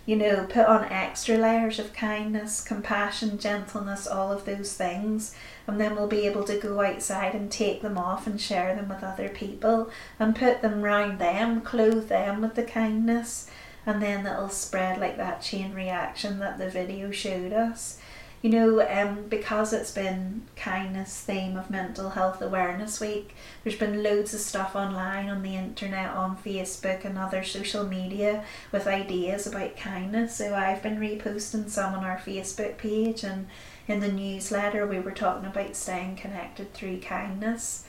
you 0.07 0.17
know, 0.17 0.45
put 0.45 0.67
on 0.67 0.85
extra 0.85 1.37
layers 1.37 1.79
of 1.79 1.95
kindness, 1.95 2.63
compassion, 2.63 3.39
gentleness, 3.39 4.07
all 4.07 4.31
of 4.31 4.45
those 4.45 4.75
things. 4.75 5.35
And 5.67 5.81
then 5.81 5.97
we'll 5.97 6.09
be 6.09 6.27
able 6.27 6.45
to 6.45 6.59
go 6.59 6.83
outside 6.83 7.35
and 7.35 7.51
take 7.51 7.81
them 7.81 7.97
off 7.97 8.27
and 8.27 8.39
share 8.39 8.75
them 8.75 8.91
with 8.91 9.03
other 9.03 9.31
people 9.31 9.91
and 10.19 10.37
put 10.37 10.61
them 10.61 10.83
round 10.83 11.19
them, 11.19 11.63
clothe 11.63 12.09
them 12.09 12.43
with 12.43 12.55
the 12.55 12.65
kindness. 12.65 13.49
And 13.87 14.03
then 14.03 14.27
it'll 14.27 14.51
spread 14.51 15.01
like 15.01 15.17
that 15.17 15.41
chain 15.41 15.73
reaction 15.73 16.39
that 16.39 16.59
the 16.59 16.69
video 16.69 17.11
showed 17.11 17.55
us 17.55 17.99
you 18.45 18.51
know, 18.51 18.87
um, 18.91 19.25
because 19.31 19.73
it's 19.73 19.93
been 19.93 20.43
kindness 20.55 21.19
theme 21.23 21.57
of 21.57 21.71
mental 21.71 22.11
health 22.11 22.43
awareness 22.43 23.01
week, 23.01 23.35
there's 23.63 23.79
been 23.79 24.03
loads 24.03 24.35
of 24.35 24.41
stuff 24.41 24.77
online 24.77 25.31
on 25.31 25.43
the 25.43 25.57
internet, 25.57 26.11
on 26.11 26.37
Facebook 26.37 27.07
and 27.07 27.17
other 27.17 27.43
social 27.43 27.87
media 27.87 28.45
with 28.71 28.87
ideas 28.87 29.47
about 29.47 29.79
kindness. 29.79 30.37
So 30.37 30.55
I've 30.55 30.83
been 30.83 30.99
reposting 30.99 31.71
some 31.71 31.95
on 31.95 32.05
our 32.05 32.19
Facebook 32.19 32.77
page 32.77 33.25
and 33.25 33.47
in 33.89 34.01
the 34.01 34.13
newsletter 34.13 34.87
we 34.87 35.01
were 35.01 35.13
talking 35.13 35.47
about 35.47 35.75
staying 35.75 36.17
connected 36.17 36.75
through 36.75 37.01
kindness. 37.01 37.87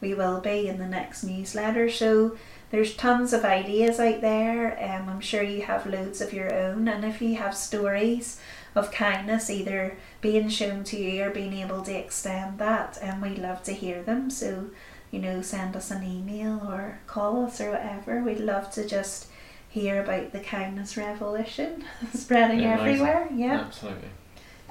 We 0.00 0.14
will 0.14 0.40
be 0.40 0.66
in 0.66 0.78
the 0.78 0.88
next 0.88 1.22
newsletter. 1.22 1.88
So 1.88 2.36
there's 2.72 2.96
tons 2.96 3.32
of 3.32 3.44
ideas 3.44 4.00
out 4.00 4.22
there. 4.22 4.76
Um, 4.82 5.08
I'm 5.08 5.20
sure 5.20 5.42
you 5.42 5.62
have 5.62 5.86
loads 5.86 6.20
of 6.20 6.32
your 6.32 6.52
own, 6.52 6.88
and 6.88 7.04
if 7.04 7.22
you 7.22 7.36
have 7.36 7.54
stories 7.54 8.40
of 8.74 8.90
kindness 8.90 9.50
either 9.50 9.96
being 10.20 10.48
shown 10.48 10.82
to 10.84 10.98
you 10.98 11.22
or 11.22 11.30
being 11.30 11.52
able 11.52 11.82
to 11.82 11.92
extend 11.92 12.58
that 12.58 12.98
and 13.02 13.20
we'd 13.20 13.38
love 13.38 13.62
to 13.64 13.72
hear 13.72 14.02
them. 14.02 14.30
So 14.30 14.70
you 15.10 15.18
know 15.18 15.42
send 15.42 15.76
us 15.76 15.90
an 15.90 16.02
email 16.02 16.60
or 16.66 17.00
call 17.06 17.44
us 17.44 17.60
or 17.60 17.70
whatever. 17.70 18.22
We'd 18.22 18.40
love 18.40 18.70
to 18.72 18.88
just 18.88 19.26
hear 19.68 20.02
about 20.02 20.32
the 20.32 20.40
kindness 20.40 20.96
revolution 20.96 21.84
spreading 22.14 22.60
yeah, 22.60 22.78
everywhere. 22.78 23.28
Yeah. 23.34 23.60
Absolutely. 23.60 24.08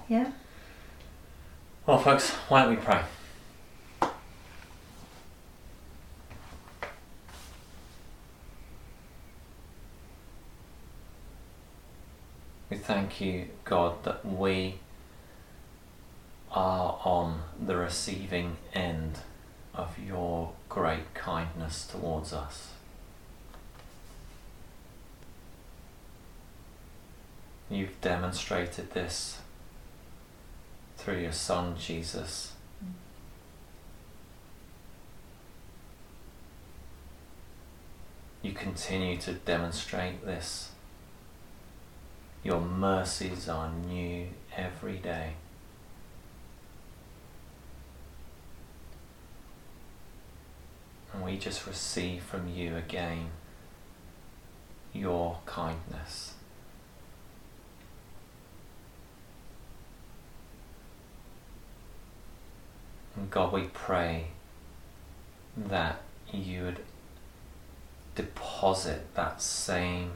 Yeah. 0.07 0.31
Well 1.85 1.99
folks 1.99 2.31
why 2.31 2.63
don't 2.63 2.71
we 2.71 2.77
pray 2.77 3.03
thank 12.91 13.21
you, 13.21 13.47
God, 13.63 14.03
that 14.03 14.25
we 14.25 14.75
are 16.51 16.99
on 17.05 17.41
the 17.57 17.77
receiving 17.77 18.57
end 18.73 19.19
of 19.73 19.97
your 19.97 20.51
great 20.67 21.13
kindness 21.13 21.87
towards 21.87 22.33
us. 22.33 22.71
You've 27.69 28.01
demonstrated 28.01 28.91
this 28.91 29.37
through 30.97 31.19
your 31.19 31.31
Son, 31.31 31.77
Jesus. 31.77 32.51
You 38.41 38.51
continue 38.51 39.15
to 39.19 39.31
demonstrate 39.31 40.25
this 40.25 40.70
your 42.43 42.59
mercies 42.59 43.47
are 43.47 43.71
new 43.71 44.27
every 44.55 44.97
day. 44.97 45.33
And 51.13 51.23
we 51.23 51.37
just 51.37 51.67
receive 51.67 52.23
from 52.23 52.47
you 52.47 52.75
again 52.75 53.29
your 54.93 55.37
kindness. 55.45 56.33
And 63.15 63.29
God, 63.29 63.53
we 63.53 63.63
pray 63.73 64.27
that 65.55 66.01
you 66.31 66.63
would 66.63 66.79
deposit 68.15 69.13
that 69.15 69.41
same 69.41 70.13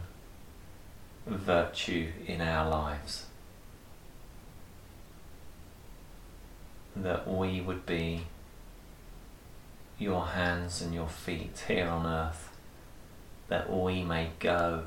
virtue 1.26 2.12
in 2.28 2.42
our 2.42 2.70
lives. 2.70 3.26
That 6.96 7.28
we 7.28 7.62
would 7.62 7.86
be 7.86 8.26
your 9.98 10.26
hands 10.28 10.82
and 10.82 10.94
your 10.94 11.08
feet 11.08 11.64
here 11.68 11.88
on 11.88 12.06
earth, 12.06 12.50
that 13.48 13.72
we 13.72 14.04
may 14.04 14.32
go 14.40 14.84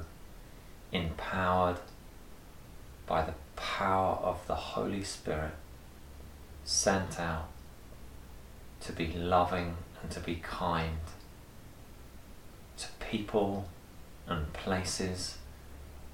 empowered 0.92 1.78
by 3.06 3.24
the 3.24 3.34
power 3.56 4.16
of 4.16 4.46
the 4.46 4.54
Holy 4.54 5.02
Spirit, 5.02 5.54
sent 6.64 7.18
out 7.18 7.48
to 8.80 8.92
be 8.92 9.12
loving 9.12 9.76
and 10.02 10.10
to 10.10 10.20
be 10.20 10.36
kind 10.36 10.98
to 12.76 12.86
people 13.00 13.66
and 14.28 14.52
places 14.52 15.37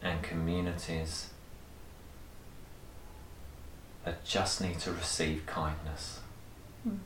and 0.04 0.22
communities 0.22 1.30
that 4.04 4.22
just 4.24 4.60
need 4.60 4.78
to 4.80 4.92
receive 4.92 5.46
kindness. 5.46 6.20
Mm. 6.86 6.98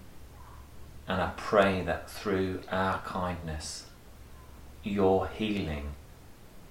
And 1.07 1.23
I 1.23 1.31
pray 1.37 1.83
that 1.83 2.11
through 2.11 2.63
our 2.71 2.99
kindness, 2.99 3.87
your 4.83 5.29
healing 5.29 5.91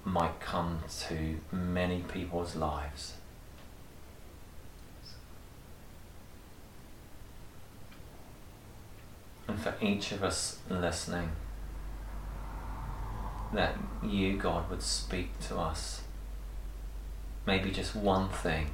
might 0.04 0.38
come 0.38 0.80
to 1.08 1.38
many 1.50 2.02
people's 2.02 2.54
lives. 2.54 3.14
And 9.48 9.58
for 9.58 9.74
each 9.80 10.12
of 10.12 10.22
us 10.22 10.58
listening, 10.68 11.30
that 13.54 13.78
you, 14.02 14.36
God, 14.36 14.68
would 14.68 14.82
speak 14.82 15.38
to 15.48 15.56
us 15.56 16.02
maybe 17.48 17.70
just 17.70 17.96
one 17.96 18.28
thing 18.28 18.68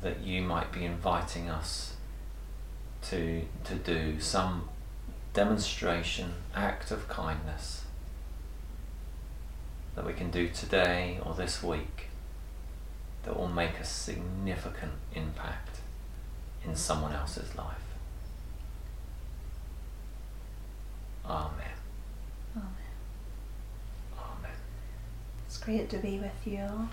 that 0.00 0.20
you 0.20 0.40
might 0.40 0.70
be 0.70 0.84
inviting 0.84 1.50
us 1.50 1.94
to 3.02 3.42
to 3.64 3.74
do. 3.74 4.20
Some 4.20 4.68
demonstration 5.34 6.34
act 6.54 6.92
of 6.92 7.08
kindness 7.08 7.84
that 9.96 10.06
we 10.06 10.12
can 10.12 10.30
do 10.30 10.48
today 10.48 11.18
or 11.24 11.34
this 11.34 11.64
week 11.64 12.10
that 13.24 13.36
will 13.36 13.48
make 13.48 13.80
a 13.80 13.84
significant 13.84 14.92
impact 15.14 15.80
in 16.64 16.76
someone 16.76 17.12
else's 17.12 17.56
life. 17.56 17.88
Amen 21.28 21.75
great 25.56 25.90
to 25.90 25.98
be 25.98 26.18
with 26.18 26.46
you. 26.46 26.88